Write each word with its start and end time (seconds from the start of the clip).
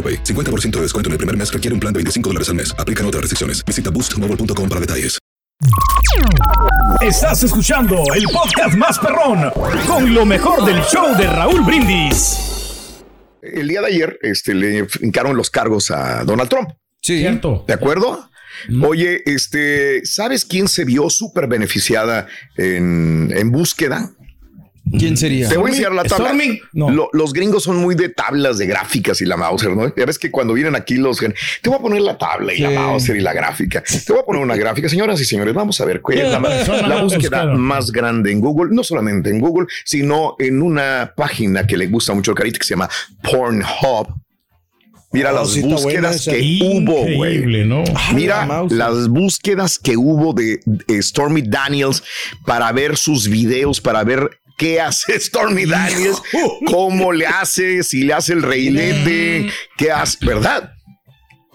AroPay. 0.00 0.24
50% 0.24 0.70
de 0.70 0.82
descuento 0.82 1.08
en 1.08 1.12
el 1.12 1.18
primer 1.18 1.36
mes 1.36 1.52
requiere 1.52 1.74
un 1.74 1.80
plan 1.80 1.92
de 1.92 1.98
25 1.98 2.30
dólares 2.30 2.48
al 2.48 2.54
mes. 2.54 2.74
Aplican 2.78 3.04
otras 3.04 3.20
restricciones. 3.20 3.62
Visita 3.66 3.90
boostmobile.com 3.90 4.68
para 4.68 4.80
detalles. 4.80 5.18
Estás 7.02 7.42
escuchando 7.42 8.02
el 8.14 8.24
podcast 8.24 8.76
más 8.76 8.98
perrón 8.98 9.50
con 9.86 10.12
lo 10.12 10.24
mejor 10.24 10.64
del 10.64 10.80
show 10.82 11.14
de 11.16 11.26
Raúl 11.26 11.62
Brindis. 11.62 13.02
El 13.42 13.68
día 13.68 13.80
de 13.82 13.86
ayer 13.88 14.18
este, 14.22 14.54
le 14.54 14.86
fincaron 14.86 15.36
los 15.36 15.50
cargos 15.50 15.90
a 15.90 16.24
Donald 16.24 16.48
Trump. 16.48 16.70
Sí. 17.02 17.18
Cierto. 17.18 17.64
¿De 17.66 17.74
acuerdo? 17.74 18.30
Oye, 18.82 19.22
este, 19.26 20.04
¿sabes 20.04 20.44
quién 20.44 20.68
se 20.68 20.84
vio 20.84 21.08
súper 21.08 21.46
beneficiada 21.46 22.26
en, 22.56 23.32
en 23.34 23.50
búsqueda? 23.50 24.10
¿Quién 24.98 25.16
sería? 25.16 25.48
Te 25.48 25.56
voy 25.56 25.66
a 25.66 25.70
enseñar 25.70 25.92
la 25.92 26.02
tabla. 26.02 26.26
¿Stormy? 26.30 26.60
No. 26.72 26.90
Lo- 26.90 27.10
los 27.12 27.32
gringos 27.32 27.62
son 27.62 27.76
muy 27.76 27.94
de 27.94 28.08
tablas 28.08 28.58
de 28.58 28.66
gráficas 28.66 29.20
y 29.20 29.24
la 29.24 29.36
Mauser, 29.36 29.70
¿no? 29.76 29.94
Ya 29.94 30.04
ves 30.04 30.18
que 30.18 30.30
cuando 30.30 30.52
vienen 30.54 30.74
aquí 30.74 30.96
los... 30.96 31.18
Te 31.18 31.68
voy 31.68 31.78
a 31.78 31.82
poner 31.82 32.00
la 32.02 32.18
tabla 32.18 32.52
y 32.54 32.58
la. 32.58 32.70
Mauser 32.70 33.16
y 33.16 33.20
la 33.20 33.32
gráfica. 33.32 33.82
Te 33.82 34.12
voy 34.12 34.22
a 34.22 34.24
poner 34.24 34.42
una 34.42 34.56
gráfica. 34.56 34.88
Señoras 34.88 35.20
y 35.20 35.24
señores, 35.24 35.54
vamos 35.54 35.80
a 35.80 35.84
ver 35.84 36.00
cuál 36.00 36.18
es 36.18 36.30
la, 36.32 36.38
búsqueda 36.38 37.02
buscaron. 37.02 37.60
más 37.60 37.92
grande 37.92 38.32
en 38.32 38.40
Google. 38.40 38.74
No 38.74 38.82
solamente 38.82 39.30
en 39.30 39.38
Google, 39.40 39.66
sino 39.84 40.34
en 40.38 40.60
una 40.62 41.12
página 41.16 41.66
que 41.66 41.76
le 41.76 41.86
gusta 41.86 42.12
mucho 42.14 42.32
al 42.32 42.36
carita 42.36 42.58
que 42.58 42.64
se 42.64 42.74
llama 42.74 42.88
Pornhub. 43.22 44.08
Mira 45.12 45.32
Oh, 45.32 45.34
las 45.34 45.50
sí 45.50 45.62
búsquedas 45.62 46.24
que 46.24 46.60
hubo, 46.62 47.04
güey. 47.16 47.44
Mira 48.14 48.46
la 48.46 48.66
las 48.70 49.08
búsquedas 49.08 49.76
que 49.76 49.96
hubo 49.96 50.32
de, 50.32 50.60
de 50.64 51.02
Stormy 51.02 51.42
Daniels 51.42 52.02
para 52.46 52.70
ver 52.70 52.96
sus 52.96 53.28
videos, 53.28 53.80
para 53.80 54.04
ver 54.04 54.39
qué 54.60 54.78
hace 54.78 55.18
Stormy 55.18 55.64
Daniels, 55.64 56.22
cómo 56.66 57.12
le 57.12 57.26
hace, 57.26 57.82
si 57.82 58.02
le 58.02 58.12
hace 58.12 58.34
el 58.34 58.42
reilete, 58.42 59.48
qué 59.78 59.90
hace, 59.90 60.18
¿verdad? 60.20 60.74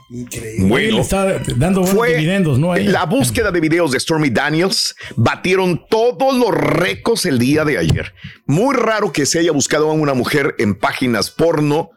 Increíble. 0.09 0.63
Le 0.63 0.67
Bueno, 0.67 1.01
está 1.01 1.39
dando 1.55 1.83
fue 1.83 2.15
dividendos, 2.15 2.57
¿no? 2.57 2.71
Ahí. 2.73 2.85
la 2.87 3.05
búsqueda 3.05 3.51
de 3.51 3.59
videos 3.59 3.91
de 3.91 3.99
Stormy 3.99 4.31
Daniels 4.31 4.95
batieron 5.15 5.85
todos 5.87 6.35
los 6.35 6.49
récords 6.49 7.27
el 7.27 7.37
día 7.37 7.63
de 7.63 7.77
ayer. 7.77 8.11
Muy 8.47 8.75
raro 8.75 9.13
que 9.13 9.27
se 9.27 9.37
haya 9.37 9.51
buscado 9.51 9.91
a 9.91 9.93
una 9.93 10.15
mujer 10.15 10.55
en 10.57 10.73
páginas 10.73 11.29
porno. 11.29 11.91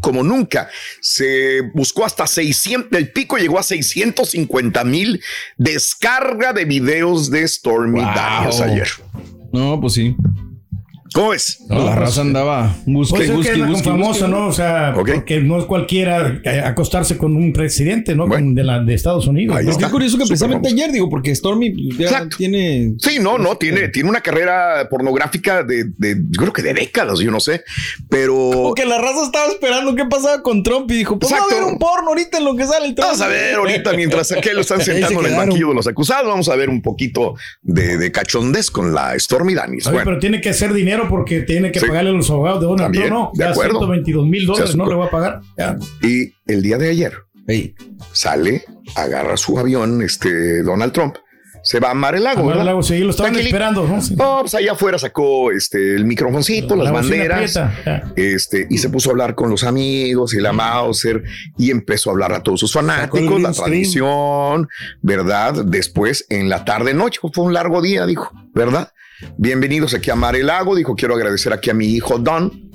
como 0.00 0.22
nunca 0.22 0.68
se 1.00 1.62
buscó 1.72 2.04
hasta 2.04 2.26
600 2.26 2.98
el 2.98 3.12
pico 3.12 3.36
llegó 3.38 3.60
a 3.60 3.62
650 3.62 4.82
mil 4.82 5.22
descarga 5.56 6.52
de 6.52 6.64
videos 6.64 7.30
de 7.30 7.46
Stormy 7.46 8.00
Wow. 8.00 8.14
Daniels 8.14 8.60
ayer 8.60 8.88
No, 9.52 9.80
pues 9.80 9.92
sí. 9.92 10.16
¿Cómo 11.16 11.32
es? 11.34 11.60
No, 11.68 11.78
la 11.78 11.84
pues, 11.86 11.96
raza 11.96 12.20
andaba 12.20 12.76
busque, 12.86 13.16
Pues 13.16 13.28
que 13.30 13.34
busque, 13.36 13.62
busque, 13.62 13.90
busque. 13.90 14.28
¿no? 14.28 14.46
O 14.46 14.52
sea, 14.52 14.94
Ok. 14.96 15.10
porque 15.14 15.40
no 15.40 15.58
es 15.58 15.64
cualquiera 15.64 16.40
acostarse 16.64 17.16
con 17.16 17.34
un 17.36 17.52
presidente, 17.52 18.14
¿no? 18.14 18.26
Bueno. 18.26 18.46
Con 18.46 18.54
de, 18.54 18.64
la, 18.64 18.80
de 18.80 18.94
Estados 18.94 19.26
Unidos. 19.26 19.56
Ahí 19.56 19.64
¿no? 19.64 19.70
está. 19.72 19.86
Qué 19.86 19.92
curioso 19.92 20.16
que 20.16 20.24
Súper 20.24 20.28
precisamente 20.38 20.68
famoso. 20.68 20.82
ayer, 20.84 20.92
digo, 20.92 21.08
porque 21.10 21.34
Stormy 21.34 21.70
pues, 21.70 21.98
ya 21.98 22.04
Exacto. 22.06 22.36
tiene. 22.36 22.94
Sí, 22.98 23.18
no, 23.20 23.38
no, 23.38 23.56
tiene, 23.56 23.88
tiene 23.88 24.08
una 24.08 24.20
carrera 24.20 24.86
pornográfica 24.90 25.62
de, 25.62 25.84
de, 25.96 26.16
yo 26.30 26.40
creo 26.40 26.52
que 26.52 26.62
de 26.62 26.74
décadas, 26.74 27.18
yo 27.18 27.30
no 27.30 27.40
sé, 27.40 27.62
pero... 28.08 28.50
Porque 28.52 28.84
la 28.84 28.98
raza 28.98 29.24
estaba 29.24 29.46
esperando 29.50 29.94
qué 29.94 30.04
pasaba 30.04 30.42
con 30.42 30.62
Trump 30.62 30.90
y 30.90 30.94
dijo, 30.94 31.18
pues 31.18 31.32
va 31.32 31.38
a 31.38 31.42
haber 31.42 31.62
un 31.64 31.78
porno 31.78 32.08
ahorita 32.08 32.38
en 32.38 32.44
lo 32.44 32.54
que 32.56 32.66
sale 32.66 32.86
el 32.86 32.94
Trump. 32.94 33.08
Vamos 33.10 33.20
a 33.22 33.28
ver 33.28 33.54
ahorita 33.56 33.92
mientras 33.94 34.32
aquí 34.32 34.50
lo 34.52 34.60
están 34.60 34.80
sentando 34.82 35.20
en 35.20 35.26
el 35.26 35.36
banquillo 35.36 35.68
de 35.68 35.74
los 35.74 35.86
acusados, 35.86 36.26
vamos 36.28 36.48
a 36.48 36.56
ver 36.56 36.68
un 36.68 36.82
poquito 36.82 37.34
de, 37.62 37.96
de 37.98 38.12
cachondez 38.12 38.70
con 38.70 38.94
la 38.94 39.18
Stormy 39.18 39.54
Daniels. 39.54 39.86
Oye, 39.86 39.94
Bueno, 39.94 40.10
pero 40.10 40.18
tiene 40.18 40.40
que 40.40 40.50
hacer 40.50 40.72
dinero 40.72 41.05
porque 41.08 41.40
tiene 41.42 41.72
que 41.72 41.80
Sí. 41.80 41.86
pagarle 41.86 42.10
a 42.10 42.12
los 42.14 42.30
abogados 42.30 42.60
de 42.60 42.66
Donald 42.66 42.94
Trump, 42.94 43.10
¿no? 43.10 43.30
de 43.34 43.44
Ya 43.44 43.50
acuerdo. 43.50 43.78
122 43.78 44.26
mil 44.26 44.46
dólares, 44.46 44.76
no 44.76 44.86
le 44.88 44.94
voy 44.94 45.06
a 45.06 45.10
pagar. 45.10 45.40
Ya. 45.56 45.76
y 46.02 46.32
el 46.46 46.62
día 46.62 46.78
de 46.78 46.90
ayer 46.90 47.12
sale, 48.12 48.64
agarra 48.94 49.36
su 49.36 49.58
avión, 49.58 50.02
este 50.02 50.62
Donald 50.62 50.92
Trump, 50.92 51.16
se 51.62 51.80
va 51.80 51.90
a 51.90 51.94
Mar-el-Lago, 51.94 52.40
Amar 52.42 52.46
¿verdad? 52.48 52.60
el 52.62 52.66
lago, 52.66 52.82
sí, 52.84 52.98
lo 53.00 53.10
estaban 53.10 53.34
esperando, 53.36 53.88
¿no? 53.88 54.00
Sí. 54.00 54.14
No, 54.14 54.38
pues 54.42 54.54
allá 54.54 54.72
afuera 54.72 54.98
sacó 55.00 55.50
este 55.50 55.96
el 55.96 56.04
microfoncito, 56.04 56.76
las 56.76 56.84
La 56.86 56.92
bocina 56.92 57.16
banderas. 57.28 57.58
Este, 58.14 58.68
y 58.70 58.78
se 58.78 58.88
puso 58.88 59.10
a 59.10 59.12
hablar 59.12 59.34
con 59.34 59.50
los 59.50 59.64
amigos 59.64 60.32
y 60.34 60.40
la 60.40 60.52
Mauser 60.52 61.24
y 61.58 61.72
empezó 61.72 62.10
a 62.10 62.12
hablar 62.12 62.32
a 62.34 62.42
todos 62.44 62.60
sus 62.60 62.72
fanáticos, 62.72 63.40
la 63.40 63.50
tradición, 63.52 64.68
¿verdad? 65.02 65.64
Después, 65.64 66.24
en 66.28 66.48
la 66.48 66.64
tarde 66.64 66.94
noche, 66.94 67.18
fue 67.32 67.44
un 67.44 67.52
largo 67.52 67.82
día, 67.82 68.06
dijo, 68.06 68.30
¿verdad? 68.54 68.92
Bienvenidos 69.38 69.94
aquí 69.94 70.10
a 70.10 70.14
Mar 70.14 70.36
el 70.36 70.46
Lago. 70.46 70.74
Dijo, 70.74 70.94
quiero 70.94 71.14
agradecer 71.14 71.52
aquí 71.52 71.70
a 71.70 71.74
mi 71.74 71.86
hijo 71.86 72.18
Don. 72.18 72.70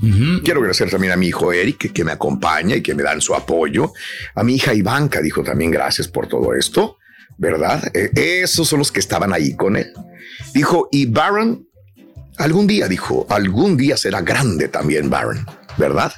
Ujú. 0.00 0.42
Quiero 0.44 0.60
agradecer 0.60 0.88
también 0.90 1.12
a 1.12 1.16
mi 1.16 1.26
hijo 1.26 1.52
Eric, 1.52 1.78
que, 1.78 1.92
que 1.92 2.04
me 2.04 2.12
acompaña 2.12 2.76
y 2.76 2.82
que 2.82 2.94
me 2.94 3.02
dan 3.02 3.20
su 3.20 3.34
apoyo. 3.34 3.92
A 4.36 4.44
mi 4.44 4.54
hija 4.54 4.74
Ivanka, 4.74 5.20
dijo 5.20 5.42
también 5.42 5.72
gracias 5.72 6.06
por 6.06 6.28
todo 6.28 6.54
esto, 6.54 6.98
¿verdad? 7.36 7.82
Eh, 7.94 8.10
esos 8.14 8.68
son 8.68 8.78
los 8.78 8.92
que 8.92 9.00
estaban 9.00 9.32
ahí 9.32 9.56
con 9.56 9.76
él. 9.76 9.92
Dijo, 10.54 10.88
y 10.92 11.06
Baron, 11.06 11.66
algún 12.38 12.68
día, 12.68 12.86
dijo, 12.86 13.26
algún 13.28 13.76
día 13.76 13.96
será 13.96 14.22
grande 14.22 14.68
también 14.68 15.10
Baron, 15.10 15.44
¿verdad? 15.76 16.12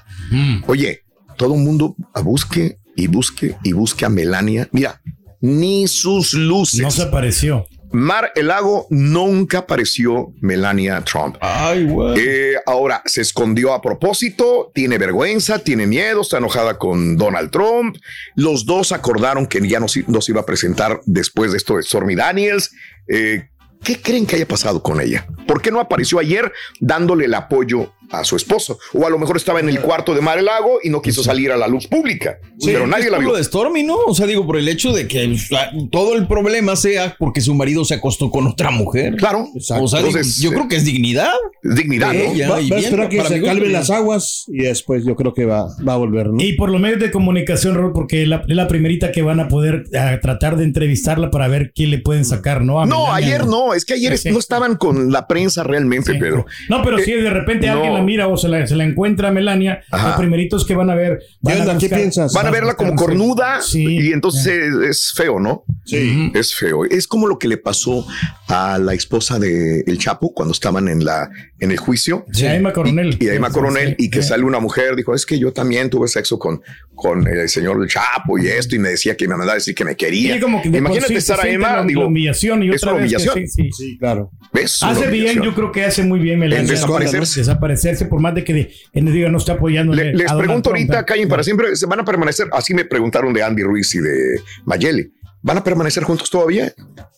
Oye, 0.66 1.04
todo 1.38 1.54
el 1.54 1.60
mundo 1.60 1.97
busque 2.22 2.81
y 2.94 3.06
busque 3.06 3.56
y 3.62 3.72
busque 3.72 4.04
a 4.04 4.10
Melania. 4.10 4.69
Mira, 4.72 5.00
ni 5.41 5.88
sus 5.88 6.34
luces. 6.34 6.81
No 6.81 6.91
se 6.91 7.03
apareció. 7.03 7.66
Mar 7.93 8.33
el 8.35 8.49
Lago 8.49 8.87
nunca 8.91 9.59
apareció 9.59 10.33
Melania 10.41 11.03
Trump. 11.03 11.37
Ay. 11.41 11.89
Eh, 12.17 12.55
ahora 12.67 13.03
se 13.07 13.21
escondió 13.23 13.73
a 13.73 13.81
propósito, 13.81 14.71
tiene 14.75 14.99
vergüenza, 14.99 15.59
tiene 15.59 15.87
miedo, 15.87 16.21
está 16.23 16.39
enojada 16.39 16.79
con 16.79 17.17
Donald 17.17 17.51
Trump. 17.51 17.97
Los 18.35 18.67
dos 18.67 18.93
acordaron 18.93 19.47
que 19.47 19.67
ya 19.69 19.81
no, 19.81 19.89
se- 19.89 20.05
no 20.09 20.21
se 20.21 20.33
iba 20.33 20.41
a 20.43 20.47
presentar 20.47 21.01
después 21.07 21.53
de 21.53 21.59
esto 21.59 21.77
de 21.77 21.83
Stormy 21.83 22.15
Daniels. 22.15 22.73
Eh, 23.09 23.49
¿Qué 23.85 24.01
creen 24.01 24.27
que 24.27 24.37
haya 24.37 24.49
pasado 24.49 24.83
con 24.83 25.01
ella? 25.01 25.27
¿Por 25.47 25.63
qué 25.63 25.71
no 25.71 25.79
apareció 25.79 26.19
ayer 26.19 26.51
dándole 26.81 27.27
el 27.27 27.35
apoyo 27.35 27.93
a 28.11 28.25
su 28.25 28.37
esposo? 28.37 28.78
O 28.94 29.06
a 29.06 29.11
lo 29.11 29.19
mejor 29.19 29.37
estaba 29.37 29.61
en 29.61 29.69
el 29.69 29.81
cuarto 29.81 30.15
de 30.15 30.21
Mar 30.21 30.39
el 30.39 30.44
Lago 30.47 30.78
y 30.83 30.91
no 30.91 31.03
quiso 31.03 31.22
salir 31.22 31.50
a 31.53 31.56
la 31.56 31.67
luz 31.69 31.87
pública. 31.87 32.39
Sí, 32.59 32.71
pero 32.72 32.87
nadie 32.87 33.05
es 33.06 33.11
la 33.11 33.17
por 33.17 33.25
vio. 33.25 33.33
lo 33.33 33.39
de 33.39 33.44
Stormy, 33.44 33.83
¿no? 33.83 33.97
O 34.06 34.15
sea, 34.15 34.27
digo, 34.27 34.47
por 34.47 34.56
el 34.56 34.69
hecho 34.69 34.93
de 34.93 35.06
que 35.09 35.27
pues, 35.28 35.49
todo 35.91 36.15
el 36.15 36.27
problema 36.27 36.77
sea 36.77 37.16
porque 37.19 37.41
su 37.41 37.54
marido 37.54 37.84
se 37.84 37.95
acostó 37.95 38.31
con 38.31 38.47
otra 38.47 38.71
mujer. 38.71 39.16
Claro. 39.16 39.48
O 39.54 39.60
sea, 39.89 40.03
digo, 40.03 40.19
yo 40.41 40.51
eh, 40.51 40.53
creo 40.53 40.69
que 40.69 40.77
es 40.77 40.84
dignidad. 40.84 41.33
Dignidad, 41.63 42.13
¿no? 42.13 42.21
ella 42.33 42.51
Va, 42.51 42.60
y 42.60 42.71
va 42.71 42.77
a 42.77 42.81
esperar 42.81 43.09
que 43.09 43.22
se 43.25 43.42
calmen 43.42 43.72
las 43.72 43.91
aguas 43.91 44.45
y 44.48 44.59
después 44.63 45.04
yo 45.04 45.16
creo 45.16 45.34
que 45.34 45.45
va, 45.45 45.66
va 45.86 45.95
a 45.95 45.97
volver, 45.97 46.28
¿no? 46.28 46.42
Y 46.42 46.53
por 46.54 46.71
los 46.71 46.81
medios 46.81 47.01
de 47.01 47.10
comunicación, 47.10 47.75
Raúl, 47.75 47.92
porque 47.92 48.22
es 48.22 48.28
la, 48.28 48.69
primerita 48.69 49.13
que 49.13 49.22
van 49.22 49.41
a 49.41 49.48
poder 49.48 49.84
tratar 50.22 50.57
de 50.57 50.65
entrevistarla 50.65 51.31
para 51.31 51.48
ver 51.48 51.72
quién 51.75 51.91
le 51.91 51.98
pueden 51.98 52.25
sacar, 52.25 52.63
¿no? 52.63 52.81
A 52.81 52.86
No, 52.86 53.13
ayer 53.13 53.47
no, 53.47 53.75
es 53.75 53.84
que 53.84 53.95
ayer 53.95 54.16
Sí. 54.19 54.31
no 54.31 54.39
estaban 54.39 54.77
con 54.77 55.13
la 55.13 55.27
prensa 55.27 55.63
realmente, 55.63 56.13
Sí. 56.13 56.19
Pedro. 56.19 56.47
No, 56.69 56.83
pero 56.83 56.98
Eh, 56.98 57.04
si 57.04 57.13
de 57.13 57.31
repente 57.31 57.69
alguien. 57.69 57.96
La 57.98 58.03
mira 58.04 58.28
o 58.28 58.37
se 58.37 58.48
la, 58.48 58.66
se 58.66 58.77
la 58.77 58.84
encuentra 58.84 59.31
Melania, 59.31 59.81
Ajá. 59.91 60.09
los 60.09 60.16
primeritos 60.19 60.65
que 60.66 60.75
van 60.75 60.91
a 60.91 60.95
ver. 60.95 61.21
Van 61.41 61.65
¿Qué 61.65 61.71
a? 61.71 61.78
¿Qué 61.78 61.89
piensas? 61.89 62.33
Van 62.33 62.47
a 62.47 62.51
verla 62.51 62.75
como 62.75 62.95
cornuda 62.95 63.60
Sí. 63.63 63.84
y 63.84 64.13
entonces 64.13 64.75
es 64.89 65.13
feo, 65.15 65.41
¿no? 65.41 65.65
Sí. 65.84 66.31
Es 66.34 66.54
feo. 66.54 66.84
Es 66.84 67.07
como 67.07 67.27
lo 67.27 67.39
que 67.39 67.48
le 67.48 67.57
pasó 67.59 68.07
a 68.48 68.78
la 68.78 68.95
esposa 68.95 69.39
de 69.39 69.81
El 69.87 69.98
Chapo 69.98 70.33
cuando 70.34 70.53
estaban 70.53 70.89
en 70.89 71.04
la 71.04 71.28
en 71.59 71.71
el 71.71 71.78
juicio. 71.78 72.27
Sí, 72.33 72.45
a 72.47 72.54
Emma 72.54 72.72
Coronel. 72.72 73.16
Y, 73.19 73.25
y 73.25 73.28
a 73.31 73.34
Emma 73.34 73.48
Sí, 73.48 73.54
Coronel, 73.54 73.89
sí, 73.98 74.04
y 74.07 74.10
que 74.10 74.21
sí. 74.22 74.28
sale 74.28 74.45
una 74.45 74.60
mujer, 74.60 74.95
dijo, 74.95 75.15
es 75.15 75.25
que 75.25 75.39
yo 75.39 75.53
también 75.54 75.89
tuve 75.89 76.07
sexo 76.09 76.39
con, 76.39 76.60
con 76.95 77.27
el 77.27 77.48
señor 77.48 77.81
El 77.83 77.89
Chapo 77.89 78.39
y 78.39 78.47
esto, 78.48 78.77
y 78.77 78.78
me 78.78 78.91
decía 78.91 79.16
que 79.16 79.27
me 79.27 79.33
mandaba 79.37 79.53
a 79.53 79.54
decir 79.57 79.75
que 79.75 79.84
me 79.84 79.97
quería. 79.97 80.34
Sí, 80.34 80.41
como 80.41 80.60
que 80.60 80.69
de 80.69 80.78
por 80.83 80.91
Imagínate 80.91 81.13
sí 81.15 81.19
estar 81.19 81.41
a 81.41 81.48
Emma, 81.48 81.77
la- 81.77 81.84
digo, 81.84 82.03
la 82.03 82.07
humillación 82.09 82.63
y 82.63 82.69
es 82.71 82.83
otra 82.83 82.93
una 82.95 83.03
vez 83.04 83.10
que 83.13 83.16
humillación. 83.16 83.47
sí, 83.48 83.63
sí. 83.63 83.71
Sí, 83.72 83.98
claro. 83.98 84.31
¿Ves? 84.53 84.83
Una 84.83 84.93
Hace 84.93 85.07
bien, 85.09 85.43
yo 85.43 85.54
creo 85.54 85.72
que 85.72 85.84
hace 85.84 86.03
muy 86.03 86.19
bien 86.21 86.39
Melania. 86.39 86.71
desaparecerse. 86.71 87.41
Desaparecerse, 87.41 87.85
por 88.06 88.21
más 88.21 88.34
de 88.34 88.44
que 88.44 88.71
nos 88.94 89.12
diga 89.15 89.28
no 89.28 89.38
está 89.38 89.53
apoyando. 89.54 89.92
Le- 89.94 90.12
les 90.15 90.33
pregunto 90.33 90.71
Trump, 90.71 90.77
ahorita, 90.77 91.00
¿no? 91.00 91.06
callen 91.06 91.28
para 91.28 91.42
siempre, 91.42 91.74
¿se 91.77 91.86
van 91.86 92.00
a 92.00 92.04
permanecer? 92.04 92.48
Así 92.53 92.74
me 92.74 92.84
preguntaron 92.84 93.33
de 93.33 93.42
Andy 93.42 93.62
Ruiz 93.62 93.94
y 93.94 93.98
de 93.98 94.41
Mayeli. 94.65 95.12
¿Van 95.42 95.59
a 95.59 95.65
permanecer 95.65 96.03
juntos 96.04 96.28
todavía? 96.30 96.72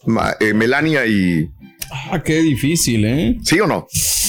Ma- 0.06 0.36
eh, 0.40 0.52
Melania 0.52 1.06
y... 1.06 1.48
Ah, 2.10 2.22
qué 2.22 2.42
difícil, 2.42 3.04
¿eh? 3.06 3.38
¿Sí 3.42 3.58
o 3.60 3.66
no? 3.66 3.86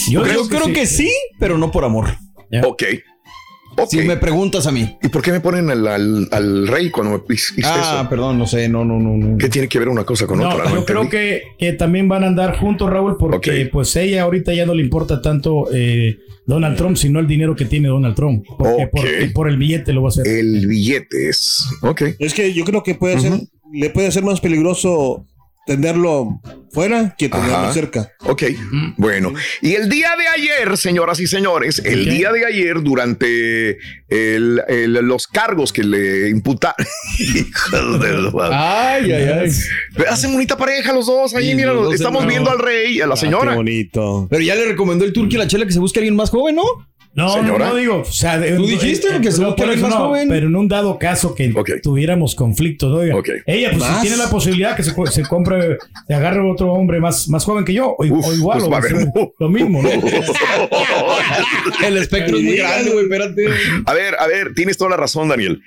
Yo, 0.08 0.22
creo 0.22 0.48
creo, 0.48 0.66
que 0.66 0.72
que, 0.72 0.86
sí. 0.86 1.12
pero 1.38 1.58
no 1.58 1.70
por 1.70 1.84
amor. 1.84 2.08
Ya. 2.50 2.62
Ok. 2.66 2.82
Si 3.88 3.98
me 4.02 4.16
preguntas 4.16 4.66
a 4.66 4.72
mí. 4.72 4.96
¿Y 5.02 5.08
por 5.08 5.22
qué 5.22 5.32
me 5.32 5.40
ponen 5.40 5.70
al, 5.70 5.86
al- 5.86 6.28
al 6.30 6.68
rey 6.68 6.90
cuando 6.90 7.24
me 7.28 7.34
hiciste 7.34 7.62
Ah, 7.64 8.00
eso? 8.00 8.08
perdón, 8.10 8.38
no 8.38 8.46
sé, 8.46 8.68
no, 8.68 8.84
no, 8.84 8.98
no, 8.98 9.16
no. 9.16 9.38
¿Qué 9.38 9.48
tiene 9.48 9.68
que 9.68 9.78
ver 9.78 9.88
una 9.88 10.04
cosa 10.04 10.26
con 10.26 10.38
No, 10.38 10.48
otra? 10.48 10.64
No 10.64 10.74
yo 10.76 10.84
creo 10.84 11.08
que, 11.08 11.42
que 11.58 11.72
también 11.72 12.08
van 12.08 12.24
a 12.24 12.26
andar 12.26 12.58
juntos, 12.58 12.90
Raúl, 12.90 13.16
porque 13.18 13.64
Ok. 13.64 13.70
pues 13.72 13.94
ella 13.96 14.22
ahorita 14.22 14.52
ya 14.52 14.66
no 14.66 14.74
le 14.74 14.82
importa 14.82 15.22
tanto 15.22 15.68
eh, 15.72 16.18
Donald 16.46 16.76
Trump, 16.76 16.96
sino 16.96 17.20
el 17.20 17.26
dinero 17.26 17.54
que 17.56 17.64
tiene 17.64 17.88
Donald 17.88 18.14
Trump. 18.14 18.44
Porque 18.58 19.30
por 19.32 19.48
el 19.48 19.56
billete 19.56 19.92
lo 19.92 20.02
va 20.02 20.08
a 20.08 20.10
hacer. 20.10 20.26
El 20.26 20.66
billete 20.66 21.28
es... 21.28 21.64
Ok. 21.82 22.02
Es 22.18 22.34
que 22.34 22.52
yo 22.52 22.64
creo 22.64 22.82
que 22.82 22.94
puede 22.96 23.18
ser, 23.20 23.32
le 23.72 23.90
puede 23.90 24.10
ser 24.12 24.24
más 24.24 24.40
peligroso 24.40 25.24
tenerlo 25.66 26.40
fuera 26.72 27.14
que 27.18 27.28
tenerlo 27.28 27.56
Ajá. 27.56 27.72
cerca. 27.72 28.12
Ok, 28.20 28.42
bueno. 28.96 29.32
Y 29.60 29.74
el 29.74 29.88
día 29.88 30.10
de 30.16 30.26
ayer, 30.28 30.76
señoras 30.76 31.20
y 31.20 31.26
señores, 31.26 31.80
el 31.84 32.04
día 32.08 32.32
de 32.32 32.44
ayer, 32.46 32.80
durante 32.82 33.78
el- 34.08 34.62
el- 34.68 34.92
los 34.94 35.26
cargos 35.26 35.72
que 35.72 35.84
le 35.84 36.28
imputaron. 36.28 36.86
Ay, 38.52 39.12
ay, 39.12 39.24
ay. 39.44 39.50
Hacen 40.08 40.32
bonita 40.32 40.56
pareja 40.56 40.92
los 40.92 41.06
dos. 41.06 41.34
Ahí, 41.34 41.50
Sí, 41.50 41.54
mira, 41.54 41.72
los 41.72 41.84
dos 41.86 41.94
estamos 41.94 42.22
en- 42.22 42.28
viendo 42.28 42.50
al 42.50 42.58
rey 42.58 42.96
y 42.98 43.00
a 43.00 43.06
la 43.06 43.14
Ah, 43.14 43.16
señora. 43.16 43.50
qué 43.50 43.56
bonito. 43.56 44.26
Pero 44.30 44.42
ya 44.42 44.54
le 44.54 44.64
recomendó 44.66 45.04
el 45.04 45.12
turqui 45.12 45.36
a 45.36 45.40
la 45.40 45.46
chela 45.48 45.66
que 45.66 45.72
se 45.72 45.78
busque 45.80 45.98
alguien 45.98 46.16
más 46.16 46.30
joven, 46.30 46.56
¿no? 46.56 46.62
No, 47.12 47.26
no, 47.26 47.34
Señora. 47.42 47.68
no 47.70 47.74
digo, 47.74 47.96
o 48.02 48.04
sea, 48.04 48.40
Tú 48.56 48.64
dijiste 48.66 49.08
que 49.20 49.32
se 49.32 49.42
no, 49.42 49.56
más 49.56 49.80
no, 49.80 49.90
joven. 49.90 50.28
pero 50.28 50.46
en 50.46 50.54
un 50.54 50.68
dado 50.68 50.96
caso 50.96 51.34
que 51.34 51.52
tuviéramos 51.82 52.36
conflicto, 52.36 52.88
¿no? 52.88 52.98
Oiga, 52.98 53.20
ella 53.46 53.70
pues 53.72 53.82
si 53.82 54.00
tiene 54.02 54.16
la 54.16 54.30
posibilidad 54.30 54.76
que 54.76 54.84
se, 54.84 54.94
co- 54.94 55.06
se 55.08 55.22
compre, 55.22 55.78
se 56.06 56.14
agarre 56.14 56.40
otro 56.48 56.72
hombre 56.72 57.00
más, 57.00 57.28
más 57.28 57.44
joven 57.44 57.64
que 57.64 57.74
yo, 57.74 57.96
o, 57.98 58.04
Uf, 58.06 58.26
o 58.28 58.32
igual, 58.34 58.58
pues 58.58 58.68
o 58.68 58.70
va 58.70 58.78
a 58.78 59.04
mu- 59.12 59.32
lo 59.40 59.48
mismo, 59.48 59.82
¿no? 59.82 59.88
El 61.86 61.96
espectro 61.96 62.36
es 62.36 62.42
muy 62.44 62.56
grande, 62.56 62.90
güey, 62.92 63.04
espérate. 63.04 63.44
A 63.86 63.94
ver, 63.94 64.14
a 64.18 64.26
ver, 64.26 64.54
tienes 64.54 64.76
toda 64.78 64.90
la 64.90 64.96
razón, 64.96 65.28
Daniel. 65.28 65.60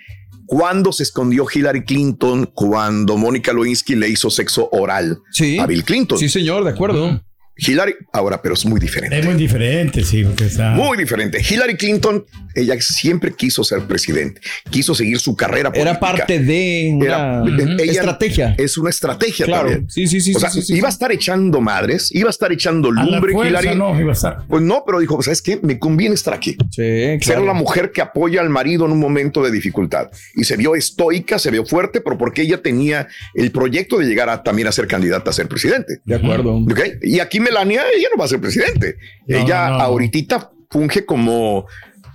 ¿Cuándo 0.46 0.92
se 0.92 1.04
escondió 1.04 1.46
Hillary 1.54 1.84
Clinton 1.84 2.50
cuando 2.54 3.18
Mónica 3.18 3.54
Lewinsky 3.54 3.96
le 3.96 4.10
hizo 4.10 4.30
sexo 4.30 4.70
oral 4.72 5.20
Sí. 5.32 5.58
a 5.58 5.66
Bill 5.66 5.84
Clinton? 5.84 6.18
Sí, 6.18 6.30
señor, 6.30 6.64
de 6.64 6.70
acuerdo. 6.72 7.22
Hillary, 7.56 7.94
ahora, 8.12 8.42
pero 8.42 8.56
es 8.56 8.66
muy 8.66 8.80
diferente. 8.80 9.20
Es 9.20 9.26
muy 9.26 9.36
diferente, 9.36 10.04
sí, 10.04 10.24
porque 10.24 10.46
está... 10.46 10.72
Muy 10.72 10.98
diferente. 10.98 11.40
Hillary 11.48 11.76
Clinton, 11.78 12.26
ella 12.56 12.76
siempre 12.80 13.34
quiso 13.34 13.64
ser 13.64 13.82
presidente, 13.82 14.42
quiso 14.72 14.96
seguir 14.96 15.20
su 15.20 15.36
carrera 15.36 15.70
política. 15.72 15.92
Era 15.92 16.00
parte 16.00 16.40
de 16.40 16.98
Era- 17.00 17.44
una 17.44 17.74
ella 17.84 17.92
estrategia. 17.92 18.56
Es 18.58 18.78
una 18.78 18.90
estrategia 18.90 19.46
Claro. 19.46 19.70
también. 19.70 19.90
Sí, 19.90 20.08
sí, 20.08 20.20
sí. 20.20 20.34
o 20.36 20.40
sea, 20.40 20.50
sí, 20.50 20.62
sí, 20.62 20.68
sí. 20.68 20.78
iba 20.78 20.88
a 20.88 20.92
estar 20.92 21.12
echando 21.12 21.62
madres, 21.62 22.10
iba 22.14 22.28
a 22.28 22.32
estar 22.32 22.52
echando 22.52 22.90
a 22.90 22.94
la 22.94 23.04
lumbre 23.04 23.34
fuerza, 23.34 23.62
Hillary. 23.62 23.78
no, 23.78 24.00
iba 24.00 24.10
a 24.10 24.14
estar. 24.14 24.38
Pues 24.48 24.64
no, 24.64 24.84
pero 24.86 25.00
dijo, 25.00 25.22
¿sabes 25.22 25.42
qué? 25.44 25.60
Me 25.62 25.78
conviene 25.78 26.16
estar 26.16 26.34
aquí. 26.34 26.58
Sí, 26.72 27.20
Ser 27.22 27.40
la 27.42 27.54
mujer 27.54 27.92
que 27.92 28.02
apoya 28.02 28.42
al 28.42 28.50
marido 28.50 28.86
en 28.86 28.92
un 28.94 29.00
momento 29.00 29.44
de 29.44 29.52
dificultad. 29.52 30.10
Y 30.36 30.44
se 30.46 30.58
vio 30.58 30.74
estoica, 30.76 31.38
se 31.38 31.52
vio 31.52 31.66
fuerte, 31.66 32.02
pero 32.02 32.18
porque 32.18 32.42
ella 32.42 32.62
tenía 32.64 33.08
el 33.36 33.52
proyecto 33.52 34.00
de 34.00 34.06
llegar 34.06 34.30
a 34.30 34.42
también 34.42 34.68
a 34.68 34.72
ser 34.72 34.88
candidata 34.88 35.30
a 35.30 35.34
ser 35.34 35.48
presidente. 35.48 36.00
De 36.04 36.16
acuerdo. 36.16 36.56
¿Ok? 36.58 36.80
Y 37.04 37.20
aquí 37.20 37.40
Melania, 37.44 37.84
ella 37.96 38.08
no 38.12 38.18
va 38.18 38.26
a 38.26 38.30
ser 38.30 38.40
presidente. 38.42 38.98
No, 39.28 39.38
ella 39.38 39.70
no, 39.70 39.76
ahorita 39.82 40.52
funge 40.70 41.06
como 41.06 41.68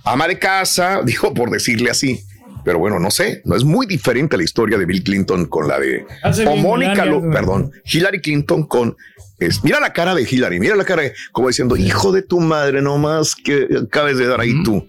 ama 0.03 0.27
de 0.27 0.37
casa, 0.39 1.01
dijo 1.05 1.33
por 1.33 1.49
decirle 1.49 1.89
así. 1.89 2.19
Pero 2.65 2.77
bueno, 2.79 2.99
no 2.99 3.09
sé, 3.09 3.41
no 3.45 3.55
es 3.55 3.63
muy 3.63 3.85
diferente 3.85 4.35
la 4.35 4.43
historia 4.43 4.77
de 4.77 4.85
Bill 4.85 5.01
Clinton 5.03 5.45
con 5.45 5.67
la 5.69 5.79
de 5.79 6.05
Hace 6.23 6.45
o 6.45 6.57
Mónica, 6.57 7.05
lo- 7.05 7.21
perdón, 7.31 7.71
Hillary 7.85 8.19
Clinton 8.19 8.63
con 8.67 8.97
es- 9.39 9.63
mira 9.63 9.79
la 9.79 9.93
cara 9.93 10.13
de 10.13 10.23
Hillary, 10.29 10.59
mira 10.59 10.75
la 10.75 10.83
cara 10.83 11.03
de- 11.03 11.13
como 11.31 11.47
diciendo, 11.47 11.77
hijo 11.77 12.11
de 12.11 12.21
tu 12.21 12.41
madre, 12.41 12.81
no 12.81 12.97
más 12.97 13.33
que 13.33 13.65
acabes 13.85 14.17
de 14.17 14.27
dar 14.27 14.41
ahí 14.41 14.61
tú. 14.63 14.85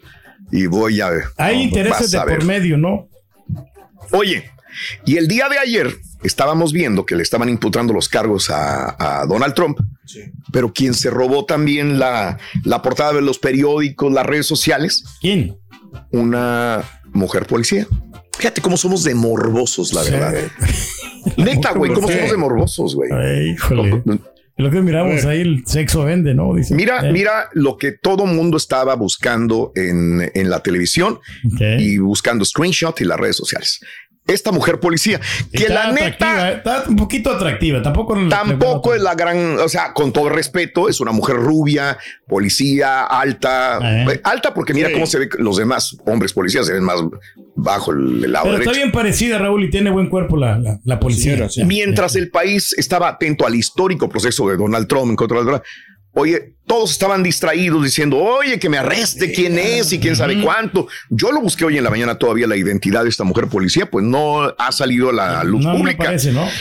Y 0.51 0.67
voy 0.67 1.01
a 1.01 1.11
ver. 1.11 1.23
Hay 1.37 1.59
no, 1.59 1.63
intereses 1.63 2.11
de 2.11 2.19
por 2.19 2.45
medio, 2.45 2.77
¿no? 2.77 3.09
Oye, 4.11 4.51
y 5.07 5.17
el 5.17 5.29
día 5.29 5.49
de 5.49 5.59
ayer 5.59 5.95
estábamos 6.23 6.73
viendo 6.73 7.07
que 7.07 7.17
le 7.17 7.23
estaban 7.23 7.49
imputando 7.49 7.93
los 7.93 8.09
cargos 8.09 8.51
a, 8.51 9.21
a 9.23 9.27
Donald 9.27 9.55
Trump, 9.55 9.79
pero 10.53 10.73
quien 10.73 10.95
se 10.95 11.11
robó 11.11 11.45
también 11.47 11.99
la, 11.99 12.39
la 12.65 12.83
portada 12.83 13.13
de 13.15 13.23
los 13.23 13.39
periódicos, 13.39 14.13
las 14.13 14.27
redes 14.27 14.47
sociales, 14.47 15.05
¿Quién? 15.21 15.57
una 16.13 16.83
mujer 17.13 17.47
policía. 17.47 17.87
Fíjate 18.39 18.61
cómo 18.61 18.77
somos 18.77 19.05
de 19.05 19.15
morbosos, 19.15 19.93
la 19.93 20.03
Sí. 20.03 20.11
verdad. 20.13 20.35
Neta, 21.37 21.73
güey, 21.73 21.93
cómo 21.93 22.09
somos 22.09 22.31
de 22.31 22.37
morbosos, 22.37 22.95
güey. 22.95 23.11
Híjole. 23.51 24.03
Lo 24.57 24.71
que 24.71 24.81
miramos 24.83 25.25
ahí, 25.25 25.41
el 25.41 25.63
sexo 25.67 26.05
vende, 26.05 26.35
¿no? 26.35 26.55
Dice. 26.55 26.75
Mira, 26.75 27.09
Eh, 27.09 27.13
mira 27.13 27.49
lo 27.55 27.77
que 27.79 27.93
todo 27.93 28.27
mundo 28.27 28.57
estaba 28.59 28.95
buscando 28.95 29.73
en, 29.75 30.31
en 30.35 30.51
la 30.51 30.61
televisión 30.63 31.19
y 31.79 31.99
buscando 31.99 32.45
screenshot 32.45 32.99
y 33.01 33.05
las 33.05 33.19
redes 33.19 33.37
sociales. 33.37 33.81
Esta 34.33 34.53
mujer 34.53 34.81
policía, 34.81 35.21
que 35.53 35.65
Está 35.65 35.89
la 35.89 35.93
neta, 35.93 36.53
está 36.53 36.85
un 36.89 36.97
poquito 36.97 37.31
atractiva. 37.31 37.83
Tampoco, 37.83 38.17
Tampoco 38.29 38.95
es 38.95 39.03
la 39.03 39.15
gran, 39.15 39.59
o 39.59 39.69
sea, 39.69 39.93
con 39.93 40.13
todo 40.13 40.29
respeto, 40.29 40.89
es 40.89 41.01
una 41.01 41.13
mujer 41.13 41.37
rubia, 41.37 41.99
policía, 42.29 43.05
alta, 43.05 43.79
Eh. 43.83 44.21
alta 44.25 44.55
porque 44.55 44.73
mira 44.75 44.89
Sí. 44.89 44.95
cómo 44.95 45.07
se 45.07 45.19
ve 45.19 45.29
los 45.39 45.57
demás 45.57 45.97
hombres 46.07 46.33
policías, 46.33 46.67
se 46.67 46.73
ven 46.73 46.85
más 46.85 47.01
bajo 47.57 47.93
el, 47.93 48.25
el 48.25 48.33
lado 48.33 48.45
Pero 48.45 48.53
derecho. 48.55 48.71
está 48.71 48.83
bien 48.83 48.93
parecida, 48.93 49.39
Raúl, 49.39 49.65
y 49.65 49.71
tiene 49.71 49.91
buen 49.91 50.09
cuerpo 50.09 50.37
la, 50.37 50.59
la, 50.59 50.79
la 50.85 51.01
policía. 51.01 51.49
Mientras 51.67 52.17
el 52.17 52.31
país 52.31 52.73
estaba 52.79 53.09
atento 53.09 53.47
al 53.47 53.55
histórico 53.55 54.09
proceso 54.09 54.49
de 54.49 54.57
Donald 54.57 54.87
Trump 54.87 55.11
en 55.11 55.17
contra 55.17 55.39
de 55.39 55.45
Donald 55.45 55.63
Trump, 55.63 55.90
oye, 56.13 56.55
todos 56.67 56.93
estaban 56.93 57.23
distraídos 57.23 57.83
diciendo, 57.83 58.17
oye, 58.17 58.59
que 58.61 58.69
me 58.69 58.79
arreste 58.79 59.33
quién 59.33 59.59
es 59.59 59.93
y 59.93 59.99
quién 59.99 60.15
sabe 60.15 60.41
cuánto. 60.41 60.87
Yo 61.09 61.33
lo 61.33 61.41
busqué 61.41 61.65
hoy 61.65 61.79
en 61.79 61.85
la 61.85 61.91
mañana 61.91 62.17
todavía 62.17 62.47
la 62.47 62.57
identidad 62.57 63.03
de 63.03 63.09
esta 63.09 63.25
mujer 63.25 63.49
policía, 63.49 63.91
pues 63.91 64.05
no 64.05 64.55
ha 64.57 64.73
salido 64.73 65.11
a 65.11 65.13
la 65.13 65.43
luz 65.43 65.65
no, 65.65 65.73
no 65.73 65.79
pública. 65.79 66.15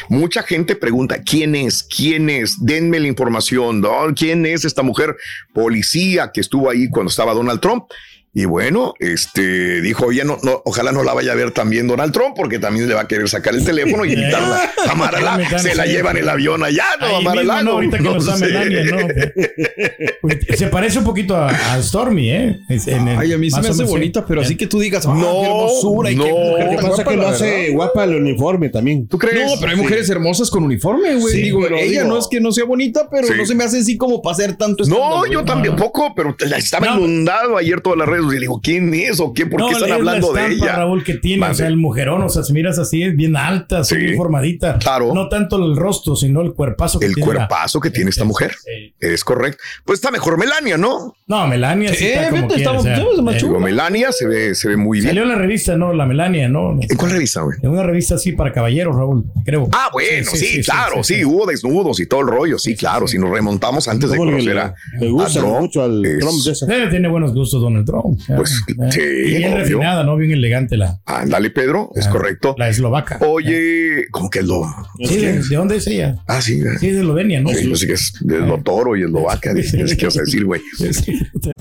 Mucha 0.07 0.41
gente 0.41 0.75
pregunta 0.75 1.21
quién 1.21 1.55
es, 1.55 1.83
quién 1.83 2.29
es, 2.29 2.57
denme 2.65 2.99
la 2.99 3.07
información, 3.07 3.81
¿no? 3.81 3.91
quién 4.15 4.45
es 4.47 4.65
esta 4.65 4.81
mujer 4.81 5.15
policía 5.53 6.31
que 6.33 6.41
estuvo 6.41 6.69
ahí 6.69 6.89
cuando 6.89 7.09
estaba 7.09 7.33
Donald 7.33 7.59
Trump. 7.59 7.83
Y 8.31 8.45
bueno, 8.45 8.93
este 8.99 9.81
dijo, 9.81 10.05
oye, 10.05 10.23
no, 10.23 10.37
no, 10.43 10.61
ojalá 10.63 10.91
no 10.91 11.03
la 11.03 11.13
vaya 11.13 11.31
a 11.31 11.35
ver 11.35 11.49
también 11.51 11.87
Donald 11.87 12.13
Trump, 12.13 12.35
porque 12.35 12.59
también 12.59 12.87
le 12.87 12.93
va 12.93 13.01
a 13.01 13.07
querer 13.07 13.27
sacar 13.27 13.55
el 13.55 13.65
teléfono 13.65 14.05
y 14.05 14.13
invitarla 14.13 14.71
a 14.87 14.93
Mar-a-Lago. 14.95 15.57
Se 15.57 15.73
la 15.73 15.85
llevan 15.87 16.15
en 16.17 16.23
el 16.23 16.29
avión 16.29 16.63
allá, 16.63 16.85
no, 17.01 17.07
a 17.07 17.33
mismo, 17.33 17.61
¿no? 17.63 17.71
Ahorita 17.71 17.97
que 17.97 18.03
no, 18.03 18.21
sé. 18.21 18.45
Melania, 18.45 18.83
¿no? 18.85 18.97
Uy, 20.21 20.39
Se 20.55 20.67
parece 20.67 20.99
un 20.99 21.05
poquito 21.05 21.35
a, 21.35 21.47
a 21.49 21.81
Stormy, 21.81 22.29
¿eh? 22.29 22.59
En 22.69 23.07
el- 23.07 23.17
Ay, 23.17 23.33
a 23.33 23.37
mí 23.39 23.49
se 23.49 23.57
más 23.57 23.65
me 23.65 23.71
hace 23.71 23.83
bonita, 23.83 24.19
sí. 24.21 24.25
pero 24.27 24.41
así 24.41 24.55
que 24.55 24.67
tú 24.67 24.79
digas, 24.79 25.05
ah, 25.07 25.13
No, 25.15 25.41
qué 25.41 25.45
hermosura 25.47 26.11
y 26.11 26.15
no. 26.15 26.23
qué 26.25 26.31
mujer 26.31 26.65
Lo 26.65 26.69
que 26.69 26.75
tan 26.75 26.85
pasa 26.85 26.87
es 26.87 26.95
guapa, 26.95 27.11
que 27.11 27.17
la 27.17 27.29
hace 27.29 27.45
verdad. 27.51 27.73
guapa 27.73 28.03
el 28.03 28.15
uniforme 28.15 28.69
también. 28.69 29.07
¿Tú 29.07 29.17
crees? 29.17 29.45
No, 29.47 29.53
pero 29.59 29.71
hay 29.71 29.77
Sí. 29.77 29.81
mujeres 29.83 30.09
hermosas 30.09 30.49
con 30.51 30.63
uniforme, 30.63 31.15
güey. 31.15 31.33
Sí, 31.33 31.41
digo, 31.41 31.61
pero 31.63 31.77
ella 31.77 32.03
digo- 32.03 32.13
no 32.13 32.19
es 32.19 32.27
que 32.29 32.39
no 32.39 32.51
sea 32.51 32.65
bonita, 32.65 33.07
pero 33.09 33.27
Sí. 33.27 33.33
no 33.35 33.45
se 33.45 33.55
me 33.55 33.63
hace 33.63 33.79
así 33.79 33.97
como 33.97 34.21
para 34.21 34.33
hacer 34.35 34.55
tanto 34.55 34.83
No, 34.85 35.25
yo 35.25 35.39
güey. 35.39 35.45
también 35.45 35.75
poco, 35.75 36.13
pero 36.15 36.35
estaba 36.55 36.87
No. 36.87 36.97
inundado 36.99 37.57
ayer 37.57 37.81
todas 37.81 37.97
las 37.97 38.07
redes. 38.23 38.33
Y 38.33 38.35
le 38.35 38.41
digo, 38.41 38.59
¿quién 38.61 38.93
es 38.93 39.19
o 39.19 39.33
qué? 39.33 39.45
¿Por 39.45 39.59
No, 39.59 39.67
qué 39.67 39.73
están 39.73 39.85
es 39.85 39.89
la 39.89 39.95
hablando 39.95 40.33
de 40.33 40.41
estampa, 40.41 40.65
ella? 40.65 40.75
Raúl, 40.77 41.03
que 41.03 41.13
tiene, 41.15 41.45
o 41.47 41.53
sea, 41.53 41.67
el 41.67 41.77
mujerón, 41.77 42.21
o 42.23 42.29
sea, 42.29 42.43
si 42.43 42.53
miras 42.53 42.77
así, 42.79 43.03
es 43.03 43.15
bien 43.15 43.35
alta, 43.35 43.79
así, 43.79 43.95
Sí. 43.95 44.15
formadita. 44.15 44.77
Claro. 44.79 45.13
No 45.13 45.29
tanto 45.29 45.57
el 45.57 45.75
rostro, 45.75 46.15
sino 46.15 46.41
el 46.41 46.53
cuerpazo 46.53 46.99
que 46.99 47.05
El 47.07 47.15
tiene. 47.15 47.33
la- 47.33 47.35
cuerpazo 47.47 47.79
que 47.79 47.89
tiene 47.91 48.09
esta 48.09 48.23
mujer. 48.23 48.53
Sí. 48.63 48.93
Es 48.99 49.23
correcto. 49.23 49.61
Pues 49.85 49.99
está 49.99 50.11
mejor 50.11 50.37
Melania, 50.37 50.77
¿no? 50.77 51.15
No, 51.27 51.47
Melania 51.47 51.93
sí, 51.93 52.07
está 52.07 52.29
como 52.29 52.47
quiera, 52.47 52.71
o 52.71 52.81
sea, 52.81 52.97
eh, 52.97 53.05
Digo, 53.39 53.59
Melania 53.59 54.11
se 54.11 54.27
ve, 54.27 54.55
se 54.55 54.67
ve 54.69 54.77
muy 54.77 54.99
bien. 54.99 55.09
Salió 55.09 55.23
en 55.23 55.29
la 55.29 55.35
revista, 55.35 55.75
¿no? 55.77 55.93
La 55.93 56.05
Melania, 56.05 56.47
¿no? 56.49 56.71
¿En 56.81 56.97
cuál 56.97 57.11
revista, 57.11 57.41
güey? 57.41 57.57
En 57.61 57.69
una 57.69 57.83
revista 57.83 58.15
así 58.15 58.31
para 58.31 58.51
caballeros, 58.51 58.95
Raúl, 58.95 59.25
creo. 59.45 59.67
Ah, 59.71 59.89
bueno, 59.91 60.29
sí, 60.33 60.61
claro, 60.63 61.03
sí, 61.03 61.23
hubo 61.25 61.45
desnudos 61.45 61.99
y 61.99 62.05
todo 62.07 62.21
el 62.21 62.27
rollo, 62.27 62.57
sí, 62.57 62.75
claro. 62.75 63.07
Si 63.07 63.17
nos 63.17 63.29
remontamos 63.29 63.87
antes 63.87 64.09
de 64.09 64.17
¿Cómo 64.17 64.31
le- 64.31 64.37
conocer 64.37 64.57
a, 64.57 64.73
le 64.99 65.09
gusta 65.09 65.39
a 65.39 65.41
Trump, 65.43 65.59
mucho 65.59 65.83
al 65.83 66.05
es- 66.05 66.19
Trump 66.19 66.43
de 66.43 66.51
esa. 66.51 66.65
Eh, 66.83 66.87
tiene 66.89 67.07
buenos 67.07 67.33
gustos 67.33 67.61
Donald 67.61 67.85
Trump. 67.85 68.08
Pues, 68.35 68.61
Eh, 68.67 68.91
sí, 68.91 68.99
bien 69.37 69.53
obvio. 69.53 69.57
refinada, 69.63 70.03
¿no? 70.03 70.15
Bien 70.17 70.31
elegante 70.31 70.77
la, 70.77 70.99
Ándale, 71.05 71.49
Pedro, 71.49 71.91
es 71.95 72.07
correcto. 72.07 72.55
la 72.57 72.69
eslovaca. 72.69 73.17
Oye, 73.21 74.05
¿cómo 74.11 74.29
que 74.29 74.39
es 74.39 74.45
lo? 74.45 74.63
Sí, 75.03 75.17
¿de, 75.17 75.41
de 75.41 75.55
dónde 75.55 75.77
es 75.77 75.87
ella? 75.87 76.17
Ah, 76.27 76.41
sí, 76.41 76.59
Sí, 76.79 76.87
es 76.87 76.93
de 76.95 76.99
Eslovenia, 76.99 77.41
¿no? 77.41 77.49
Sí, 77.49 77.67
pues 77.67 77.79
sí 77.81 77.87
que 77.87 77.93
es 77.93 78.13
de 78.21 78.39
lo 78.39 78.61
toro 78.61 78.95
y 78.95 79.03
eslovaca, 79.03 79.51
es 79.51 79.71
que 79.95 80.05
a 80.05 80.09
decir, 80.09 80.45
güey. 80.45 80.61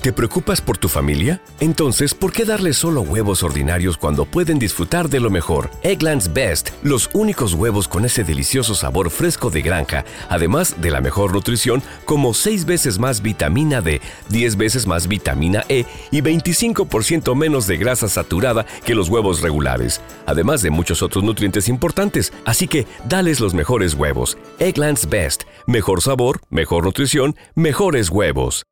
¿Te 0.01 0.13
preocupas 0.13 0.61
por 0.61 0.77
tu 0.77 0.87
familia? 0.87 1.41
Entonces, 1.59 2.13
¿por 2.13 2.31
qué 2.31 2.45
darles 2.45 2.77
solo 2.77 3.01
huevos 3.01 3.43
ordinarios 3.43 3.97
cuando 3.97 4.25
pueden 4.25 4.59
disfrutar 4.59 5.09
de 5.09 5.19
lo 5.19 5.29
mejor? 5.29 5.69
Eggland's 5.83 6.31
Best, 6.33 6.69
los 6.83 7.09
únicos 7.13 7.53
huevos 7.53 7.87
con 7.87 8.05
ese 8.05 8.23
delicioso 8.23 8.75
sabor 8.75 9.09
fresco 9.09 9.49
de 9.49 9.61
granja, 9.61 10.05
además 10.29 10.75
de 10.81 10.91
la 10.91 11.01
mejor 11.01 11.33
nutrición, 11.33 11.81
como 12.05 12.33
6 12.33 12.65
veces 12.65 12.99
más 12.99 13.21
vitamina 13.21 13.81
D, 13.81 14.01
10 14.29 14.55
veces 14.57 14.87
más 14.87 15.07
vitamina 15.07 15.63
E 15.69 15.85
y 16.11 16.21
25% 16.41 17.35
menos 17.35 17.67
de 17.67 17.77
grasa 17.77 18.07
saturada 18.07 18.65
que 18.85 18.95
los 18.95 19.09
huevos 19.09 19.41
regulares, 19.41 20.01
además 20.25 20.61
de 20.61 20.71
muchos 20.71 21.01
otros 21.01 21.23
nutrientes 21.23 21.69
importantes. 21.69 22.33
Así 22.45 22.67
que, 22.67 22.87
dales 23.07 23.39
los 23.39 23.53
mejores 23.53 23.93
huevos. 23.93 24.37
Eggland's 24.59 25.09
Best, 25.09 25.43
mejor 25.67 26.01
sabor, 26.01 26.41
mejor 26.49 26.85
nutrición, 26.85 27.35
mejores 27.55 28.09
huevos. 28.09 28.63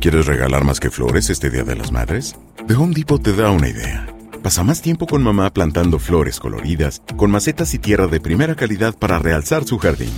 ¿Quieres 0.00 0.26
regalar 0.26 0.64
más 0.64 0.80
que 0.80 0.90
flores 0.90 1.30
este 1.30 1.50
Día 1.50 1.62
de 1.62 1.76
las 1.76 1.92
Madres? 1.92 2.36
The 2.66 2.74
Home 2.74 2.94
Depot 2.94 3.22
te 3.22 3.34
da 3.34 3.50
una 3.50 3.68
idea. 3.68 4.06
Pasa 4.42 4.62
más 4.62 4.82
tiempo 4.82 5.06
con 5.06 5.22
mamá 5.22 5.52
plantando 5.52 5.98
flores 5.98 6.38
coloridas, 6.38 7.02
con 7.16 7.30
macetas 7.30 7.72
y 7.74 7.78
tierra 7.78 8.06
de 8.06 8.20
primera 8.20 8.54
calidad 8.54 8.94
para 8.98 9.18
realzar 9.18 9.64
su 9.64 9.78
jardín. 9.78 10.12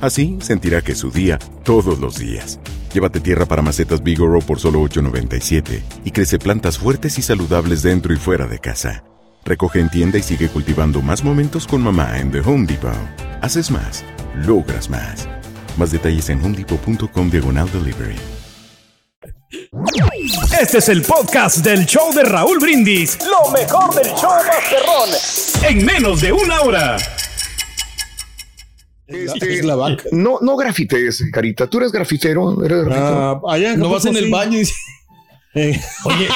Así 0.00 0.38
sentirá 0.40 0.82
que 0.82 0.92
es 0.92 0.98
su 0.98 1.10
día 1.10 1.38
todos 1.64 1.98
los 1.98 2.18
días. 2.18 2.60
Llévate 2.98 3.20
tierra 3.20 3.46
para 3.46 3.62
macetas 3.62 4.02
Bigoro 4.02 4.40
por 4.40 4.58
solo 4.58 4.82
$8.97 4.82 5.82
y 6.04 6.10
crece 6.10 6.40
plantas 6.40 6.78
fuertes 6.78 7.16
y 7.16 7.22
saludables 7.22 7.84
dentro 7.84 8.12
y 8.12 8.16
fuera 8.16 8.48
de 8.48 8.58
casa. 8.58 9.04
Recoge 9.44 9.78
en 9.78 9.88
tienda 9.88 10.18
y 10.18 10.22
sigue 10.24 10.48
cultivando 10.48 11.00
más 11.00 11.22
momentos 11.22 11.68
con 11.68 11.80
mamá 11.80 12.18
en 12.18 12.32
The 12.32 12.40
Home 12.40 12.66
Depot. 12.66 12.90
Haces 13.40 13.70
más, 13.70 14.04
logras 14.44 14.90
más. 14.90 15.28
Más 15.76 15.92
detalles 15.92 16.28
en 16.30 16.44
homedepot.com 16.44 17.30
diagonal 17.30 17.70
delivery. 17.70 18.16
Este 20.60 20.78
es 20.78 20.88
el 20.88 21.02
podcast 21.02 21.58
del 21.58 21.86
show 21.86 22.12
de 22.12 22.24
Raúl 22.24 22.58
Brindis. 22.58 23.16
Lo 23.20 23.52
mejor 23.52 23.94
del 23.94 24.12
show 24.16 24.32
Masterrón. 24.44 25.70
En 25.70 25.86
menos 25.86 26.20
de 26.20 26.32
una 26.32 26.62
hora. 26.62 26.96
Este, 29.08 29.62
no, 30.12 30.38
no 30.40 30.56
grafitees, 30.56 31.24
Carita. 31.32 31.66
¿Tú 31.66 31.78
eres 31.78 31.90
grafitero? 31.92 32.62
¿Eres 32.62 32.84
grafitero? 32.84 33.42
Ah, 33.48 33.54
allá 33.54 33.76
No 33.76 33.88
vas 33.88 34.04
en 34.04 34.16
el 34.16 34.24
sí. 34.26 34.30
baño 34.30 34.56
y 34.56 34.58
dices, 34.60 34.76
Oye, 36.04 36.28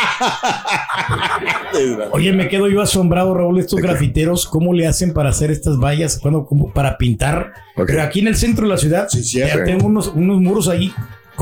oye, 2.12 2.32
me 2.32 2.48
quedo 2.48 2.68
yo 2.68 2.80
asombrado, 2.80 3.34
Raúl, 3.34 3.60
estos 3.60 3.80
grafiteros, 3.80 4.46
¿cómo 4.46 4.72
le 4.72 4.86
hacen 4.86 5.12
para 5.12 5.28
hacer 5.28 5.50
estas 5.50 5.78
vallas? 5.78 6.18
Cuando, 6.20 6.46
como 6.46 6.72
para 6.72 6.98
pintar. 6.98 7.52
Pero 7.76 8.02
aquí 8.02 8.20
en 8.20 8.28
el 8.28 8.36
centro 8.36 8.64
de 8.64 8.70
la 8.70 8.78
ciudad, 8.78 9.08
cierto. 9.08 9.58
ya 9.58 9.64
tengo 9.64 9.86
unos, 9.86 10.08
unos 10.08 10.40
muros 10.40 10.68
ahí. 10.68 10.92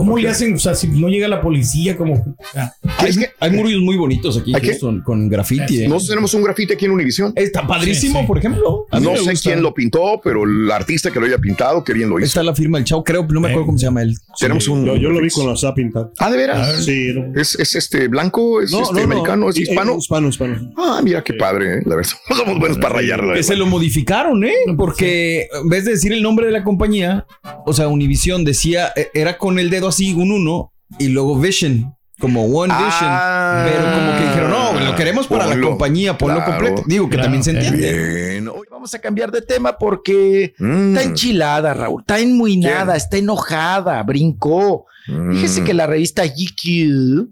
¿Cómo 0.00 0.18
le 0.18 0.28
hacen? 0.28 0.54
O 0.54 0.58
sea, 0.58 0.74
si 0.74 0.88
no 0.88 1.08
llega 1.08 1.28
la 1.28 1.40
policía, 1.42 1.96
como. 1.96 2.36
ah, 2.56 2.72
Ah, 2.98 3.06
es 3.06 3.16
que 3.18 3.28
hay 3.40 3.50
muros 3.52 3.72
muy 3.80 3.96
bonitos 3.96 4.36
aquí, 4.38 4.54
¿Hay 4.54 4.60
qué? 4.60 4.68
Houston, 4.68 5.00
con 5.02 5.28
graffiti. 5.28 5.82
¿eh? 5.82 5.88
nosotros 5.88 6.08
tenemos 6.08 6.34
un 6.34 6.42
grafite 6.42 6.74
aquí 6.74 6.84
en 6.86 6.90
Univision. 6.92 7.32
Está 7.36 7.66
padrísimo, 7.66 8.14
Sí, 8.14 8.20
sí. 8.20 8.26
por 8.26 8.38
ejemplo. 8.38 8.86
No 8.92 9.16
sé 9.16 9.30
gusta. 9.30 9.50
quién 9.50 9.62
lo 9.62 9.72
pintó, 9.72 10.20
pero 10.22 10.44
el 10.44 10.70
artista 10.70 11.10
que 11.10 11.20
lo 11.20 11.26
haya 11.26 11.38
pintado, 11.38 11.82
que 11.84 11.92
bien 11.92 12.08
lo 12.10 12.18
hizo. 12.18 12.26
Está 12.26 12.42
la 12.42 12.54
firma 12.54 12.78
del 12.78 12.84
Chavo, 12.86 13.04
creo, 13.04 13.26
no 13.26 13.40
me 13.40 13.48
acuerdo 13.48 13.66
cómo 13.66 13.78
se 13.78 13.86
llama 13.86 14.02
él. 14.02 14.14
Tenemos 14.38 14.66
un. 14.68 14.84
Yo, 14.84 14.96
yo 14.96 15.10
lo 15.10 15.20
vi 15.20 15.30
con 15.30 15.46
la 15.46 15.56
SAP 15.56 15.76
pintado. 15.76 16.12
Ah, 16.18 16.30
de 16.30 16.36
veras. 16.36 16.84
Sí, 16.84 17.12
no. 17.14 17.38
¿Es, 17.40 17.54
es 17.58 17.74
este 17.74 18.08
blanco? 18.08 18.60
¿Es 18.62 18.72
este 18.72 19.02
americano? 19.02 19.48
¿Es 19.50 19.56
Eh, 19.58 19.62
hispano? 19.62 19.92
eh, 19.94 19.96
Hispano, 19.98 20.28
hispano. 20.28 20.72
Ah, 20.76 21.00
mira 21.02 21.22
qué 21.22 21.34
padre, 21.34 21.78
¿eh? 21.78 21.82
la 21.86 21.96
verdad. 21.96 22.10
Somos 22.36 22.58
buenos 22.58 22.78
para 22.78 22.94
rayar. 22.96 23.22
la 23.24 23.34
Que 23.34 23.42
se 23.42 23.56
lo 23.56 23.66
modificaron, 23.66 24.44
¿eh? 24.44 24.54
Porque 24.76 25.48
en 25.62 25.68
vez 25.68 25.84
de 25.84 25.92
decir 25.92 26.12
el 26.12 26.22
nombre 26.22 26.46
de 26.46 26.52
la 26.52 26.64
compañía, 26.64 27.26
o 27.66 27.72
sea, 27.72 27.88
Univision 27.88 28.44
decía, 28.44 28.92
eh, 28.96 29.08
era 29.14 29.38
con 29.38 29.58
el 29.58 29.70
dedo 29.70 29.89
así, 29.90 30.12
un 30.14 30.32
uno, 30.32 30.72
y 30.98 31.08
luego 31.08 31.38
Vision, 31.38 31.94
como 32.18 32.44
One 32.46 32.72
Vision. 32.74 32.90
Ah. 33.10 33.66
pero 33.68 33.84
como 33.94 34.12
que 34.18 34.24
dijeron, 34.28 34.50
no, 34.50 34.80
lo 34.80 34.96
queremos 34.96 35.26
para 35.26 35.46
la 35.46 35.60
compañía, 35.60 36.16
ponlo 36.18 36.36
Claro. 36.36 36.50
completo. 36.52 36.82
Digo 36.86 37.04
que 37.08 37.16
Claro. 37.16 37.24
también 37.24 37.44
se 37.44 37.50
entiende. 37.50 38.30
Bien. 38.32 38.48
Oye, 38.48 38.68
Vamos 38.70 38.94
a 38.94 38.98
cambiar 38.98 39.30
de 39.30 39.42
tema 39.42 39.76
porque 39.76 40.54
Mm. 40.58 40.96
está 40.96 41.02
enchilada, 41.02 41.74
Raúl. 41.74 42.00
Está 42.00 42.18
enmuinada, 42.18 42.84
¿Quién? 42.86 42.96
está 42.96 43.16
enojada, 43.18 44.02
brincó. 44.04 44.86
Mm. 45.06 45.32
Fíjese 45.34 45.64
que 45.64 45.74
la 45.74 45.86
revista 45.86 46.24
GQ 46.24 47.28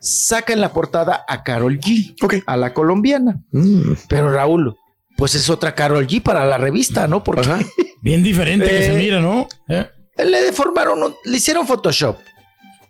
saca 0.00 0.52
en 0.52 0.60
la 0.60 0.72
portada 0.72 1.24
a 1.28 1.42
Carol 1.42 1.78
G, 1.78 2.14
a 2.46 2.56
la 2.56 2.72
colombiana. 2.72 3.42
Mm. 3.52 3.92
Pero 4.08 4.32
Raúl, 4.32 4.74
pues 5.16 5.34
es 5.34 5.50
otra 5.50 5.74
Carol 5.74 6.06
G 6.06 6.22
para 6.22 6.44
la 6.46 6.56
revista, 6.58 7.06
¿no? 7.06 7.22
Porque 7.22 7.42
Ajá. 7.42 7.58
bien 8.02 8.22
diferente 8.22 8.66
que 8.68 8.78
Eh, 8.78 8.86
se 8.86 8.94
mira, 8.98 9.20
¿no? 9.20 9.48
Eh, 9.68 9.86
le 10.16 10.42
deformaron, 10.42 11.02
un- 11.02 11.14
le 11.24 11.36
hicieron 11.36 11.66
Photoshop. 11.66 12.16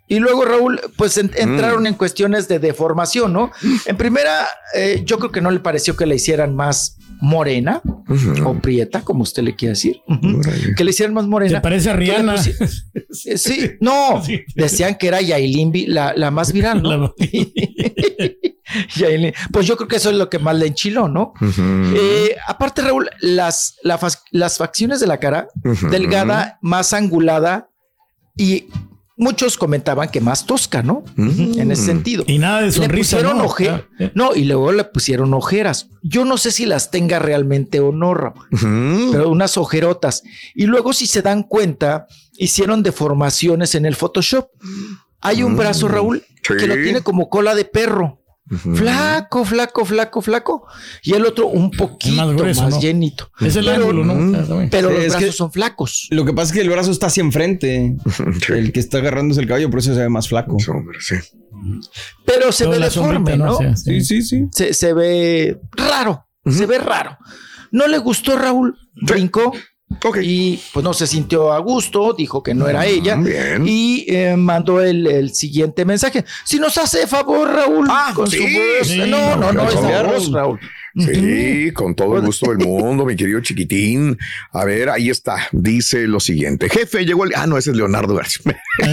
Y 0.08 0.18
luego, 0.18 0.44
Raúl, 0.44 0.78
pues 0.98 1.16
en- 1.16 1.30
entraron 1.36 1.86
en 1.86 1.94
cuestiones 1.94 2.46
de 2.48 2.58
deformación, 2.58 3.32
¿no? 3.32 3.50
En 3.86 3.96
primera, 3.96 4.46
eh, 4.74 5.02
yo 5.06 5.18
creo 5.18 5.30
que 5.32 5.40
no 5.40 5.50
le 5.50 5.60
pareció 5.60 5.96
que 5.96 6.04
la 6.04 6.14
hicieran 6.14 6.54
más 6.54 6.98
morena 7.22 7.80
o 8.44 8.54
prieta, 8.60 9.00
como 9.02 9.22
usted 9.22 9.42
le 9.44 9.54
quiere 9.54 9.70
decir. 9.70 10.00
Que 10.76 10.84
le 10.84 10.90
hicieran 10.90 11.14
más 11.14 11.26
morena. 11.26 11.58
se 11.58 11.62
parece 11.62 11.90
a 11.90 11.94
Rihanna. 11.94 12.34
Sí, 13.12 13.70
no, 13.80 14.22
Sí. 14.24 14.40
decían 14.54 14.96
que 14.96 15.06
era 15.08 15.20
Yailin 15.20 15.72
la, 15.86 16.12
la 16.16 16.30
más 16.30 16.52
viral, 16.52 16.82
¿no? 16.82 17.14
Pues 19.52 19.66
yo 19.66 19.76
creo 19.76 19.88
que 19.88 19.96
eso 19.96 20.10
es 20.10 20.16
lo 20.16 20.28
que 20.30 20.38
más 20.38 20.56
le 20.56 20.66
enchiló, 20.66 21.08
¿no? 21.08 21.32
Eh, 21.94 22.36
aparte, 22.46 22.82
Raúl, 22.82 23.08
las, 23.20 23.76
la 23.82 23.98
las 24.30 24.58
facciones 24.58 25.00
de 25.00 25.06
la 25.06 25.18
cara, 25.18 25.48
delgada, 25.90 26.58
más 26.62 26.92
angulada 26.92 27.68
y 28.36 28.68
muchos 29.16 29.56
comentaban 29.58 30.08
que 30.08 30.20
más 30.20 30.46
tosca, 30.46 30.82
¿no? 30.82 31.04
En 31.16 31.70
ese 31.70 31.84
sentido. 31.84 32.24
Y 32.26 32.38
nada 32.38 32.60
de 32.60 32.66
Le 32.66 32.72
sonrisa, 32.72 33.16
pusieron 33.18 33.38
¿no? 33.38 33.44
oje- 33.44 33.68
Ah, 33.70 33.82
eh. 33.98 34.10
No, 34.14 34.34
y 34.34 34.44
luego 34.44 34.72
le 34.72 34.84
pusieron 34.84 35.32
ojeras. 35.34 35.88
Yo 36.02 36.24
no 36.24 36.38
sé 36.38 36.50
si 36.50 36.66
las 36.66 36.90
tenga 36.90 37.18
realmente 37.18 37.78
o 37.80 37.92
no, 37.92 38.14
Raúl 38.14 38.32
pero 39.12 39.28
unas 39.30 39.56
ojerotas. 39.58 40.22
Y 40.54 40.66
luego, 40.66 40.92
si 40.92 41.06
se 41.06 41.22
dan 41.22 41.42
cuenta, 41.44 42.06
hicieron 42.36 42.82
deformaciones 42.82 43.74
en 43.74 43.86
el 43.86 43.94
Photoshop. 43.96 44.48
Hay 45.20 45.42
un 45.44 45.52
Mm, 45.52 45.56
brazo, 45.56 45.86
Raúl, 45.88 46.24
sí. 46.42 46.54
que 46.58 46.66
lo 46.66 46.74
tiene 46.74 47.02
como 47.02 47.28
cola 47.28 47.54
de 47.54 47.64
perro. 47.64 48.21
Flaco, 48.48 49.44
flaco, 49.44 49.84
flaco, 49.84 50.20
flaco. 50.20 50.66
Y 51.02 51.14
el 51.14 51.24
otro 51.24 51.46
un 51.46 51.70
poquito 51.70 52.16
más, 52.26 52.34
grueso, 52.36 52.68
¿no? 52.68 52.80
llenito. 52.80 53.30
Es 53.40 53.56
el 53.56 53.64
Pero- 53.64 53.76
ángulo, 53.86 54.04
¿no? 54.04 54.38
Ah. 54.38 54.66
Pero 54.70 54.88
Sí, 54.88 54.94
los 54.94 55.04
es 55.04 55.12
brazos 55.12 55.24
que- 55.28 55.32
son 55.32 55.52
flacos. 55.52 56.08
Lo 56.10 56.24
que 56.24 56.32
pasa 56.32 56.48
es 56.48 56.52
que 56.52 56.60
el 56.60 56.68
brazo 56.68 56.90
está 56.90 57.06
hacia 57.06 57.22
enfrente. 57.22 57.96
Sí. 58.46 58.52
El 58.52 58.72
que 58.72 58.80
está 58.80 58.98
agarrándose 58.98 59.40
el 59.40 59.46
cabello, 59.48 59.70
por 59.70 59.78
eso 59.78 59.94
se 59.94 60.00
ve 60.00 60.08
más 60.08 60.28
flaco. 60.28 60.56
Sí, 60.58 60.70
hombre, 60.70 60.98
sí. 61.00 61.14
Pero 62.26 62.50
se 62.52 62.64
Toda 62.64 62.78
ve 62.78 62.84
deforme, 62.84 63.14
sombrita, 63.14 63.36
¿no? 63.44 63.58
Sí, 63.58 63.64
sí. 63.76 64.00
Sí, 64.00 64.00
sí, 64.02 64.22
sí. 64.22 64.48
Se, 64.52 64.74
se 64.74 64.92
ve 64.94 65.60
raro. 65.72 66.26
Se 66.50 66.66
ve 66.66 66.78
raro. 66.78 67.16
No 67.70 67.86
le 67.86 67.98
gustó 67.98 68.36
Raúl. 68.36 68.76
Brincó 69.00 69.52
Ok. 70.04 70.18
y 70.22 70.60
pues 70.72 70.84
no 70.84 70.92
se 70.94 71.06
sintió 71.06 71.52
a 71.52 71.58
gusto. 71.58 72.12
Dijo 72.12 72.42
que 72.42 72.54
no 72.54 72.68
era 72.68 72.86
ella. 72.86 73.16
Bien. 73.16 73.64
y 73.66 74.04
eh, 74.08 74.36
mandó 74.36 74.80
el, 74.82 75.06
el 75.06 75.34
siguiente 75.34 75.84
mensaje. 75.84 76.24
Si 76.44 76.58
nos 76.58 76.76
hace 76.78 77.06
favor, 77.06 77.48
Raúl, 77.52 77.86
Ah, 77.90 78.12
con 78.14 78.30
sí, 78.30 78.36
su 78.38 78.42
voz. 78.44 78.88
sí, 78.88 78.98
no, 78.98 79.06
no, 79.36 79.36
no, 79.36 79.52
no, 79.52 79.68
es 79.68 79.74
la 79.74 80.02
no. 80.02 80.12
voz, 80.12 80.30
Raúl. 80.32 80.60
Sí, 80.94 81.72
con 81.72 81.94
todo 81.94 82.16
el 82.16 82.22
gusto 82.22 82.50
del 82.50 82.58
mundo, 82.58 83.04
mi 83.04 83.16
querido 83.16 83.40
chiquitín. 83.40 84.18
A 84.52 84.64
ver, 84.64 84.90
ahí 84.90 85.10
está. 85.10 85.48
Dice 85.52 86.06
lo 86.06 86.20
siguiente. 86.20 86.68
Jefe, 86.68 87.04
llegó 87.04 87.24
el... 87.24 87.32
Ah, 87.34 87.46
no, 87.46 87.56
ese 87.56 87.70
es 87.70 87.76
Leonardo 87.76 88.14
García. 88.14 88.60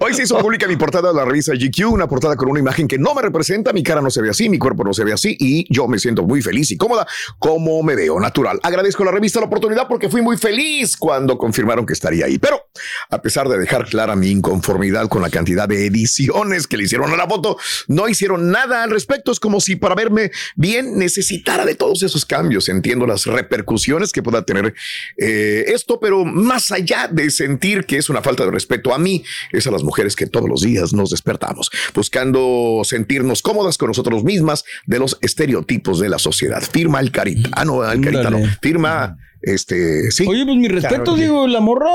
Hoy 0.00 0.14
se 0.14 0.22
hizo 0.22 0.38
pública 0.38 0.66
mi 0.66 0.76
portada 0.76 1.08
de 1.10 1.14
la 1.14 1.24
revista 1.24 1.52
GQ, 1.54 1.92
una 1.92 2.08
portada 2.08 2.36
con 2.36 2.48
una 2.50 2.60
imagen 2.60 2.88
que 2.88 2.98
no 2.98 3.14
me 3.14 3.22
representa, 3.22 3.72
mi 3.72 3.82
cara 3.82 4.00
no 4.00 4.10
se 4.10 4.22
ve 4.22 4.30
así, 4.30 4.48
mi 4.48 4.58
cuerpo 4.58 4.84
no 4.84 4.92
se 4.92 5.04
ve 5.04 5.12
así 5.12 5.36
y 5.38 5.72
yo 5.72 5.88
me 5.88 5.98
siento 5.98 6.22
muy 6.22 6.42
feliz 6.42 6.70
y 6.70 6.76
cómoda 6.76 7.06
como 7.38 7.82
me 7.82 7.94
veo 7.94 8.18
natural. 8.18 8.58
Agradezco 8.62 9.02
a 9.02 9.06
la 9.06 9.12
revista 9.12 9.40
la 9.40 9.46
oportunidad 9.46 9.88
porque 9.88 10.08
fui 10.08 10.22
muy 10.22 10.36
feliz 10.36 10.96
cuando 10.96 11.36
confirmaron 11.38 11.86
que 11.86 11.92
estaría 11.92 12.26
ahí, 12.26 12.38
pero 12.38 12.62
a 13.10 13.20
pesar 13.20 13.48
de 13.48 13.58
dejar 13.58 13.86
clara 13.86 14.16
mi 14.16 14.30
inconformidad 14.30 15.08
con 15.08 15.22
la 15.22 15.30
cantidad 15.30 15.68
de 15.68 15.86
ediciones 15.86 16.66
que 16.66 16.76
le 16.76 16.84
hicieron 16.84 17.12
a 17.12 17.16
la 17.16 17.28
foto, 17.28 17.58
no 17.88 18.08
hicieron 18.08 18.50
nada 18.50 18.82
al 18.82 18.90
respecto. 18.90 19.32
Es 19.32 19.40
como 19.40 19.60
si 19.60 19.76
para 19.76 19.94
verme 19.94 20.30
bien 20.62 20.96
necesitara 20.96 21.66
de 21.66 21.74
todos 21.74 22.02
esos 22.02 22.24
cambios. 22.24 22.68
Entiendo 22.68 23.06
las 23.06 23.26
repercusiones 23.26 24.12
que 24.12 24.22
pueda 24.22 24.44
tener 24.44 24.72
eh, 25.18 25.64
esto, 25.66 25.98
pero 26.00 26.24
más 26.24 26.70
allá 26.70 27.08
de 27.08 27.30
sentir 27.30 27.84
que 27.84 27.98
es 27.98 28.08
una 28.08 28.22
falta 28.22 28.44
de 28.44 28.52
respeto 28.52 28.94
a 28.94 28.98
mí, 28.98 29.24
es 29.50 29.66
a 29.66 29.70
las 29.72 29.82
mujeres 29.82 30.16
que 30.16 30.26
todos 30.26 30.48
los 30.48 30.62
días 30.62 30.92
nos 30.94 31.10
despertamos, 31.10 31.70
buscando 31.92 32.82
sentirnos 32.84 33.42
cómodas 33.42 33.76
con 33.76 33.88
nosotros 33.88 34.22
mismas 34.22 34.64
de 34.86 35.00
los 35.00 35.18
estereotipos 35.20 35.98
de 35.98 36.08
la 36.08 36.18
sociedad. 36.18 36.62
Firma 36.62 37.00
el 37.00 37.10
carita. 37.10 37.50
Ah, 37.52 37.64
no, 37.64 37.84
el 37.84 38.00
carita 38.00 38.30
no. 38.30 38.38
Firma. 38.62 39.18
Este, 39.42 40.10
sí. 40.12 40.24
Oye, 40.26 40.44
pues 40.44 40.56
mi 40.56 40.68
respeto, 40.68 41.02
Claro, 41.02 41.16
digo, 41.16 41.46
la 41.48 41.60
morra, 41.60 41.90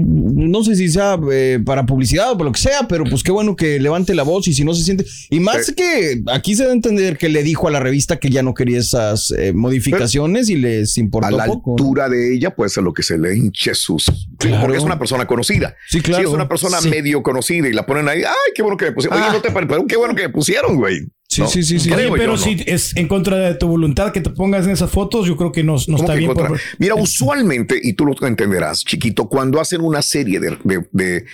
no 0.00 0.64
sé 0.64 0.74
si 0.76 0.88
sea 0.88 1.18
eh, 1.30 1.60
para 1.64 1.84
publicidad 1.86 2.32
o 2.32 2.36
por 2.38 2.46
lo 2.46 2.52
que 2.52 2.60
sea, 2.60 2.88
pero 2.88 3.04
pues 3.04 3.22
qué 3.22 3.30
bueno 3.32 3.54
que 3.56 3.78
levante 3.78 4.14
la 4.14 4.22
voz 4.22 4.48
y 4.48 4.54
si 4.54 4.64
no 4.64 4.72
se 4.74 4.82
siente. 4.84 5.04
Y 5.30 5.40
más 5.40 5.72
que 5.76 6.22
aquí 6.32 6.54
se 6.54 6.64
da 6.64 6.70
a 6.70 6.72
entender 6.72 7.18
que 7.18 7.28
le 7.28 7.42
dijo 7.42 7.68
a 7.68 7.70
la 7.70 7.80
revista 7.80 8.18
que 8.18 8.30
ya 8.30 8.42
no 8.42 8.54
quería 8.54 8.78
esas 8.78 9.30
eh, 9.32 9.52
modificaciones 9.52 10.48
y 10.48 10.56
les 10.56 10.96
importó 10.98 11.28
a 11.28 11.30
la 11.32 11.44
poco. 11.46 11.72
altura 11.72 12.08
de 12.08 12.34
ella 12.34 12.54
puede 12.54 12.70
ser 12.70 12.82
lo 12.84 12.92
que 12.94 13.02
se 13.02 13.18
le 13.18 13.36
hinche 13.36 13.74
sus 13.74 14.06
Claro. 14.38 14.62
porque 14.62 14.78
es 14.78 14.82
una 14.84 14.98
persona 14.98 15.26
conocida 15.26 15.76
Sí, 15.88 16.00
claro. 16.00 16.22
si 16.24 16.28
es 16.28 16.34
una 16.34 16.48
persona 16.48 16.80
Sí. 16.80 16.88
medio 16.88 17.22
conocida 17.22 17.68
y 17.68 17.72
la 17.72 17.84
ponen 17.84 18.08
ahí 18.08 18.22
ay 18.22 18.52
qué 18.54 18.62
bueno 18.62 18.76
que 18.76 18.86
me 18.86 18.92
pusieron 18.92 19.18
Ah. 19.18 19.26
oye 19.28 19.36
no 19.36 19.42
te 19.42 19.50
pero 19.50 19.86
qué 19.86 19.96
bueno 19.96 20.14
que 20.14 20.22
me 20.22 20.28
pusieron 20.30 20.76
güey 20.76 21.00
Sí, 21.32 21.42
No, 21.42 21.46
sí, 21.46 21.62
sí, 21.62 21.78
sí. 21.78 21.88
creo 21.88 22.10
pero 22.14 22.24
yo, 22.24 22.30
¿no? 22.32 22.36
si 22.38 22.60
es 22.66 22.96
en 22.96 23.06
contra 23.06 23.36
de 23.36 23.54
tu 23.54 23.68
voluntad 23.68 24.10
que 24.12 24.20
te 24.20 24.30
pongas 24.30 24.64
en 24.66 24.72
esas 24.72 24.90
fotos, 24.90 25.28
yo 25.28 25.36
creo 25.36 25.52
que 25.52 25.62
no, 25.62 25.74
no 25.74 25.78
¿Cómo 25.84 25.98
está 25.98 26.12
que 26.14 26.18
bien. 26.18 26.28
contra? 26.32 26.48
por- 26.48 26.60
Mira, 26.78 26.96
usualmente, 26.96 27.78
y 27.80 27.92
tú 27.92 28.04
lo 28.04 28.26
entenderás, 28.26 28.84
chiquito, 28.84 29.28
cuando 29.28 29.60
hacen 29.60 29.80
una 29.80 30.02
serie 30.02 30.40
de, 30.40 31.24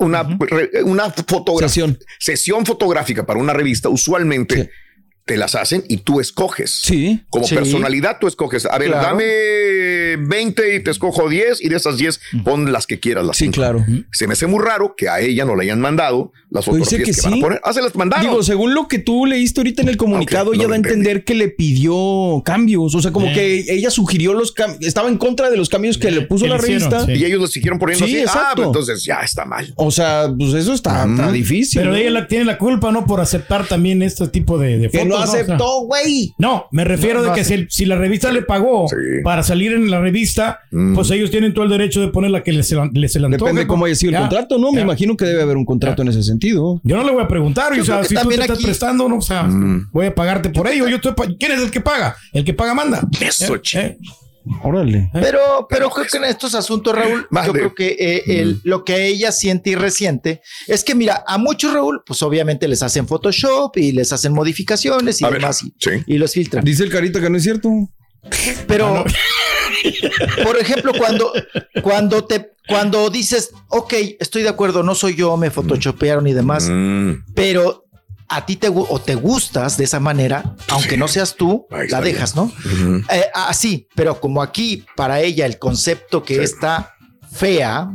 una, 0.00 0.22
re- 0.40 0.82
una 0.82 1.10
fotografía, 1.10 1.68
Sesión. 1.68 1.98
sesión 2.18 2.66
fotográfica 2.66 3.24
para 3.26 3.38
una 3.38 3.52
revista, 3.52 3.88
usualmente 3.88 4.64
Sí. 4.64 4.68
te 5.24 5.36
las 5.36 5.54
hacen 5.54 5.84
y 5.88 5.98
tú 5.98 6.18
escoges. 6.20 6.80
Sí. 6.82 7.22
Como 7.30 7.46
Sí. 7.46 7.54
personalidad, 7.54 8.16
tú 8.20 8.26
escoges. 8.26 8.66
A 8.66 8.76
ver, 8.78 8.88
Claro. 8.88 9.06
dame 9.08 10.16
20 10.26 10.74
y 10.76 10.80
te 10.82 10.90
escojo 10.90 11.28
10 11.28 11.60
y 11.62 11.68
de 11.68 11.76
esas 11.76 11.96
10 11.98 12.18
pon 12.44 12.72
las 12.72 12.86
que 12.86 12.98
quieras. 12.98 13.24
Las 13.26 13.36
Sí, 13.36 13.44
cinco. 13.44 13.56
claro. 13.56 13.84
Se 14.12 14.26
me 14.26 14.32
hace 14.32 14.46
muy 14.46 14.64
raro 14.64 14.94
que 14.96 15.08
a 15.08 15.20
ella 15.20 15.44
no 15.44 15.54
le 15.54 15.64
hayan 15.64 15.80
mandado 15.80 16.32
las 16.50 16.64
Pues 16.64 16.78
dice 16.78 16.90
fotografías 16.96 17.16
que, 17.16 17.22
que 17.22 17.28
van 17.28 17.32
sí. 17.34 17.38
a 17.38 17.42
poner. 17.42 17.60
Ah, 17.64 17.72
se 17.72 17.82
las 17.82 17.94
mandaron. 17.94 18.26
Digo, 18.26 18.42
según 18.42 18.74
lo 18.74 18.88
que 18.88 18.98
tú 18.98 19.26
leíste 19.26 19.60
ahorita 19.60 19.82
en 19.82 19.88
el 19.88 19.96
comunicado, 19.96 20.46
no 20.46 20.52
ella 20.54 20.62
lo 20.64 20.68
da 20.70 20.74
a 20.74 20.78
entender 20.78 21.24
que 21.24 21.34
le 21.34 21.48
pidió 21.48 22.42
cambios. 22.44 22.94
O 22.94 23.00
sea, 23.02 23.10
como 23.12 23.26
Eh. 23.26 23.32
que 23.34 23.64
ella 23.74 23.90
sugirió 23.90 24.32
los 24.34 24.52
cambios, 24.52 24.80
estaba 24.86 25.08
en 25.08 25.18
contra 25.18 25.50
de 25.50 25.56
los 25.56 25.68
cambios 25.68 25.98
que 25.98 26.10
le 26.10 26.22
puso 26.22 26.44
que 26.44 26.50
la 26.50 26.56
hicieron, 26.56 26.90
revista. 26.90 27.06
sí. 27.06 27.12
y 27.20 27.24
ellos 27.24 27.40
lo 27.40 27.46
siguieron 27.46 27.78
poniendo 27.78 28.06
Sí, 28.06 28.12
así. 28.12 28.20
Ah, 28.20 28.22
exacto. 28.24 28.56
pues 28.56 28.66
entonces 28.66 29.04
ya 29.04 29.16
está 29.20 29.44
mal. 29.44 29.72
O 29.76 29.90
sea, 29.90 30.32
pues 30.36 30.54
eso 30.54 30.72
está, 30.72 31.04
está 31.04 31.30
difícil. 31.32 31.80
Pero 31.80 31.92
¿no? 31.92 31.96
ella 31.98 32.10
la- 32.10 32.26
tiene 32.28 32.44
la 32.44 32.58
culpa, 32.58 32.92
¿no? 32.92 33.06
Por 33.06 33.20
aceptar 33.20 33.66
también 33.66 34.02
este 34.02 34.26
tipo 34.28 34.58
de, 34.58 34.78
de 34.78 34.88
que 34.90 34.98
fotos. 35.00 35.08
no 35.18 35.24
O 35.24 35.26
sea, 35.26 35.40
aceptó, 35.42 35.80
güey. 35.82 36.34
No, 36.38 36.66
me 36.72 36.84
refiero 36.84 37.18
No, 37.18 37.24
de 37.24 37.28
no 37.30 37.34
que 37.34 37.44
si, 37.44 37.66
si 37.68 37.84
la 37.84 37.96
revista 37.96 38.32
le 38.32 38.42
pagó 38.42 38.86
Sí. 38.88 38.96
para 39.22 39.42
salir 39.42 39.72
en 39.72 39.90
la 39.90 40.00
revista, 40.00 40.60
Mm. 40.70 40.94
pues 40.94 41.10
ellos 41.10 41.30
tienen 41.30 41.52
todo 41.54 41.64
el 41.64 41.70
derecho 41.70 42.00
de 42.00 42.08
poner 42.08 42.30
la 42.30 42.42
que 42.42 42.52
les, 42.52 42.74
les 42.92 43.12
se 43.12 43.20
le 43.20 43.26
antoje, 43.26 43.38
Depende 43.44 43.60
de 43.62 43.66
cómo 43.66 43.84
haya 43.84 43.94
sido 43.94 44.12
el 44.12 44.18
contrato, 44.18 44.58
¿no? 44.58 44.72
Me 44.72 44.80
imagino 44.82 45.16
que 45.16 45.24
debe 45.24 45.42
haber 45.42 45.56
un 45.56 45.64
contrato 45.64 46.02
en 46.02 46.08
ese 46.08 46.22
sentido. 46.22 46.37
Yo 46.38 46.96
no 46.96 47.04
le 47.04 47.12
voy 47.12 47.22
a 47.22 47.28
preguntar, 47.28 47.74
Yo 47.74 47.82
o 47.82 47.84
sea, 47.84 48.02
si 48.02 48.08
tú 48.10 48.14
te 48.14 48.20
también 48.20 48.40
estás 48.42 48.62
prestando, 48.62 49.08
no, 49.08 49.16
o 49.18 49.22
sea, 49.22 49.42
Mm. 49.44 49.90
voy 49.92 50.06
a 50.06 50.14
pagarte 50.14 50.50
por 50.50 50.66
ello. 50.68 50.88
Yo 50.88 50.96
estoy 50.96 51.12
pa- 51.12 51.26
¿Quién 51.38 51.52
es 51.52 51.60
el 51.60 51.70
que 51.70 51.80
paga? 51.80 52.16
El 52.32 52.44
que 52.44 52.54
paga 52.54 52.74
manda. 52.74 53.06
Eso, 53.20 53.54
Eh, 53.56 53.60
eh. 53.74 53.98
Órale. 54.62 55.10
Pero, 55.12 55.66
pero 55.68 55.90
creo 55.90 56.06
que 56.10 56.16
en 56.16 56.24
estos 56.24 56.54
asuntos, 56.54 56.94
Raúl, 56.94 57.26
yo 57.44 57.52
creo 57.52 57.74
que 57.74 57.88
eh, 57.98 58.22
el- 58.40 58.60
lo 58.64 58.82
que 58.82 59.06
ella 59.06 59.30
siente 59.30 59.70
y 59.70 59.74
resiente 59.74 60.40
es 60.66 60.84
que, 60.84 60.94
mira, 60.94 61.22
a 61.26 61.36
muchos, 61.36 61.72
Raúl, 61.74 62.02
pues 62.06 62.22
obviamente 62.22 62.66
les 62.66 62.82
hacen 62.82 63.06
Photoshop 63.06 63.76
y 63.76 63.92
les 63.92 64.10
hacen 64.12 64.32
modificaciones 64.32 65.20
y 65.20 65.24
A 65.26 65.28
ver, 65.28 65.40
demás 65.40 65.62
y, 65.62 65.74
sí. 65.78 65.90
y 66.06 66.16
los 66.16 66.32
filtran. 66.32 66.64
Dice 66.64 66.82
el 66.84 66.90
carita 66.90 67.20
que 67.20 67.28
no 67.28 67.36
es 67.36 67.42
cierto. 67.42 67.70
Pero, 68.66 69.04
por 70.44 70.56
ejemplo, 70.58 70.92
cuando, 70.96 71.32
cuando 71.82 72.24
te, 72.24 72.52
cuando 72.68 73.08
dices, 73.10 73.50
ok, 73.68 73.94
estoy 74.20 74.42
de 74.42 74.48
acuerdo, 74.48 74.82
no 74.82 74.94
soy 74.94 75.14
yo, 75.16 75.36
me 75.36 75.50
photoshopearon 75.50 76.26
y 76.26 76.32
demás, 76.34 76.68
Mm. 76.68 77.24
pero 77.34 77.84
a 78.28 78.44
ti 78.44 78.56
te, 78.56 78.68
o 78.68 79.00
te 79.00 79.14
gustas 79.14 79.78
de 79.78 79.84
esa 79.84 80.00
manera, 80.00 80.54
aunque 80.68 80.96
no 80.98 81.08
seas 81.08 81.34
tú, 81.34 81.66
Ahí 81.70 81.88
la 81.88 82.00
bien. 82.00 82.14
dejas, 82.14 82.36
¿no? 82.36 82.52
Eh, 83.10 83.24
así, 83.34 83.88
pero 83.94 84.20
como 84.20 84.42
aquí 84.42 84.84
para 84.96 85.20
ella 85.20 85.46
el 85.46 85.58
concepto 85.58 86.22
que 86.22 86.34
Sí. 86.36 86.40
está 86.42 86.92
fea, 87.32 87.90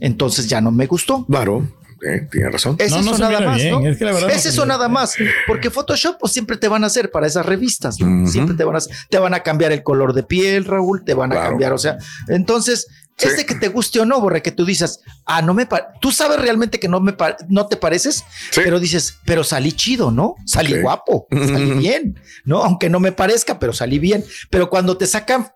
entonces 0.00 0.48
ya 0.48 0.60
no 0.60 0.70
me 0.70 0.86
gustó. 0.86 1.24
Claro, 1.26 1.66
eh, 2.06 2.26
tiene 2.30 2.50
razón. 2.50 2.76
Es 2.78 2.90
No, 2.92 3.00
eso 3.00 3.18
nada 3.18 3.38
mira 3.38 3.50
más, 3.50 3.56
bien, 3.62 3.70
¿no? 3.82 3.86
es 3.88 3.96
que 3.98 4.04
la 4.04 4.12
verdad 4.12 4.28
no 4.28 4.34
es 4.34 4.42
se 4.42 4.48
eso 4.50 4.66
nada 4.66 4.86
bien. 4.86 4.92
más, 4.94 5.14
porque 5.46 5.70
Photoshop 5.70 6.16
pues, 6.20 6.32
siempre 6.32 6.56
te 6.56 6.68
van 6.68 6.84
a 6.84 6.86
hacer 6.88 7.10
para 7.10 7.26
esas 7.26 7.44
revistas, 7.46 7.98
¿no? 8.00 8.22
Ujú. 8.22 8.30
siempre 8.32 8.54
te 8.56 8.64
van 8.64 8.76
a 8.76 8.80
te 9.08 9.18
van 9.18 9.34
a 9.34 9.40
cambiar 9.42 9.72
el 9.72 9.82
color 9.82 10.12
de 10.14 10.22
piel, 10.22 10.64
Raúl, 10.64 11.04
te 11.04 11.14
van 11.14 11.32
a 11.32 11.36
cambiar, 11.36 11.72
o 11.72 11.78
sea, 11.78 11.98
entonces 12.28 12.86
Sí. 13.16 13.26
es 13.28 13.36
de 13.36 13.44
que 13.44 13.54
te 13.54 13.68
guste 13.68 14.00
o 14.00 14.06
no, 14.06 14.18
Borre, 14.18 14.40
que 14.40 14.50
tú 14.50 14.64
dices, 14.64 15.00
ah, 15.26 15.42
no 15.42 15.52
me 15.52 15.68
tú 16.00 16.10
sabes 16.10 16.40
realmente 16.40 16.80
que 16.80 16.88
no 16.88 17.00
me 17.00 17.14
no 17.50 17.66
te 17.66 17.76
pareces, 17.76 18.24
Sí. 18.50 18.62
pero 18.64 18.80
dices, 18.80 19.16
pero 19.26 19.44
salí 19.44 19.72
chido, 19.72 20.10
¿no? 20.10 20.36
Salí 20.46 20.72
Sí. 20.72 20.80
guapo, 20.80 21.26
salí 21.30 21.72
bien, 21.72 22.18
¿no? 22.46 22.62
Aunque 22.64 22.88
no 22.88 22.98
me 22.98 23.12
parezca, 23.12 23.58
pero 23.58 23.74
salí 23.74 23.98
bien. 23.98 24.24
Pero 24.48 24.70
cuando 24.70 24.96
te 24.96 25.06
sacan 25.06 25.48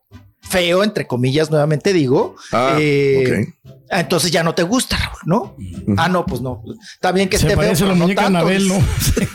feo, 0.43 0.85
entre 0.85 1.07
comillas, 1.07 1.51
nuevamente 1.51 1.95
digo, 1.95 2.37
Ah, 2.53 2.77
eh, 2.79 3.47
ok. 3.65 3.74
Ah, 3.91 4.01
entonces 4.01 4.31
ya 4.31 4.43
no 4.43 4.55
te 4.55 4.63
gusta, 4.63 4.97
Raúl, 4.97 5.19
¿no? 5.27 5.57
Ah, 5.97 6.09
no, 6.09 6.25
pues 6.27 6.41
no. 6.41 6.63
Está 6.95 7.13
bien 7.13 7.29
que 7.29 7.39
Se 7.39 7.47
esté 7.47 7.57
feo. 7.61 7.73
la 7.73 7.79
pero 7.79 7.89
no 7.89 7.97
muñeca 7.97 8.23
tanto. 8.23 8.39
Anabel, 8.39 8.69
¿no? 8.69 8.75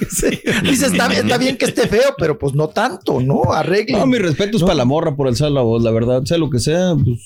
Sí. 0.09 0.39
Dices, 0.63 0.91
está 0.91 1.07
bien, 1.07 1.21
está 1.21 1.37
bien 1.37 1.57
que 1.57 1.65
esté 1.65 1.87
feo, 1.87 2.15
pero 2.17 2.37
pues 2.37 2.53
no 2.55 2.67
tanto, 2.69 3.21
¿no? 3.21 3.53
Arregle. 3.53 3.97
No, 3.97 4.05
mi 4.05 4.17
respeto 4.17 4.57
es 4.57 4.63
para 4.63 4.73
la 4.75 4.85
morra 4.85 5.15
por 5.15 5.27
alzar 5.27 5.51
la 5.51 5.61
voz, 5.61 5.83
la 5.83 5.91
verdad, 5.91 6.23
sea 6.25 6.37
lo 6.37 6.49
que 6.49 6.59
sea, 6.59 6.95
pues 6.95 7.19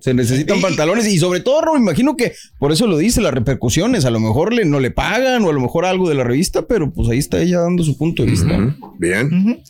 se 0.00 0.14
necesitan 0.14 0.60
pantalones 0.60 1.06
y 1.06 1.18
sobre 1.18 1.40
todo, 1.40 1.60
me 1.74 1.80
imagino 1.80 2.16
que 2.16 2.32
por 2.58 2.72
eso 2.72 2.86
lo 2.86 2.96
dice, 2.96 3.20
las 3.20 3.34
repercusiones, 3.34 4.04
a 4.04 4.10
lo 4.10 4.20
mejor 4.20 4.52
le, 4.52 4.64
no 4.64 4.80
le 4.80 4.90
pagan 4.90 5.44
o 5.44 5.50
a 5.50 5.52
lo 5.52 5.60
mejor 5.60 5.84
algo 5.84 6.08
de 6.08 6.14
la 6.14 6.24
revista, 6.24 6.62
pero 6.66 6.90
pues 6.92 7.08
ahí 7.08 7.18
está 7.18 7.40
ella 7.40 7.60
dando 7.60 7.82
su 7.82 7.96
punto 7.96 8.24
de 8.24 8.30
vista. 8.30 8.76
Bien. 8.98 9.26
Ujú. 9.26 9.62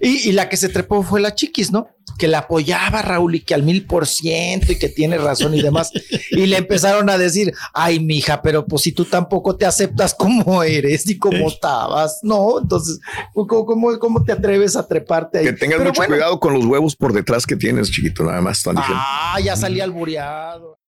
Y, 0.00 0.28
y 0.28 0.32
la 0.32 0.48
que 0.48 0.56
se 0.56 0.68
trepó 0.68 1.02
fue 1.02 1.20
la 1.20 1.34
chiquis, 1.34 1.70
¿no? 1.72 1.88
Que 2.18 2.28
la 2.28 2.38
apoyaba 2.38 3.02
Raúl 3.02 3.36
y 3.36 3.40
que 3.40 3.54
al 3.54 3.62
mil 3.62 3.86
por 3.86 4.06
ciento 4.06 4.72
y 4.72 4.78
que 4.78 4.88
tiene 4.88 5.18
razón 5.18 5.54
y 5.54 5.62
demás. 5.62 5.90
y 6.30 6.46
le 6.46 6.56
empezaron 6.56 7.10
a 7.10 7.18
decir, 7.18 7.52
ay, 7.74 8.00
mija, 8.00 8.42
pero 8.42 8.66
pues 8.66 8.82
si 8.82 8.92
tú 8.92 9.04
tampoco 9.04 9.56
te 9.56 9.66
aceptas 9.66 10.14
como 10.14 10.62
eres 10.62 11.08
y 11.08 11.18
como 11.18 11.48
estabas, 11.48 12.20
¿no? 12.22 12.60
Entonces, 12.60 13.00
¿cómo, 13.34 13.66
cómo, 13.66 13.98
cómo 13.98 14.24
te 14.24 14.32
atreves 14.32 14.76
a 14.76 14.86
treparte 14.86 15.38
ahí? 15.38 15.44
Que 15.44 15.52
tengas 15.52 15.78
Pero 15.78 15.90
mucho 15.90 16.00
bueno, 16.00 16.14
cuidado 16.14 16.40
con 16.40 16.54
los 16.54 16.64
huevos 16.64 16.96
por 16.96 17.12
detrás 17.12 17.46
que 17.46 17.56
tienes, 17.56 17.90
chiquito, 17.90 18.24
nada 18.24 18.40
más. 18.40 18.58
Están 18.58 18.76
diciendo. 18.76 19.02
Ah, 19.04 19.38
ya 19.42 19.56
salí 19.56 19.80
albureado. 19.80 20.78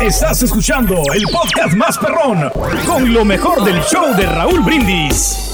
Estás 0.00 0.42
escuchando 0.42 1.02
el 1.14 1.24
podcast 1.24 1.74
más 1.74 1.98
perrón 1.98 2.50
con 2.86 3.12
lo 3.12 3.24
mejor 3.24 3.64
del 3.64 3.80
show 3.82 4.14
de 4.16 4.26
Raúl 4.26 4.60
Brindis. 4.60 5.53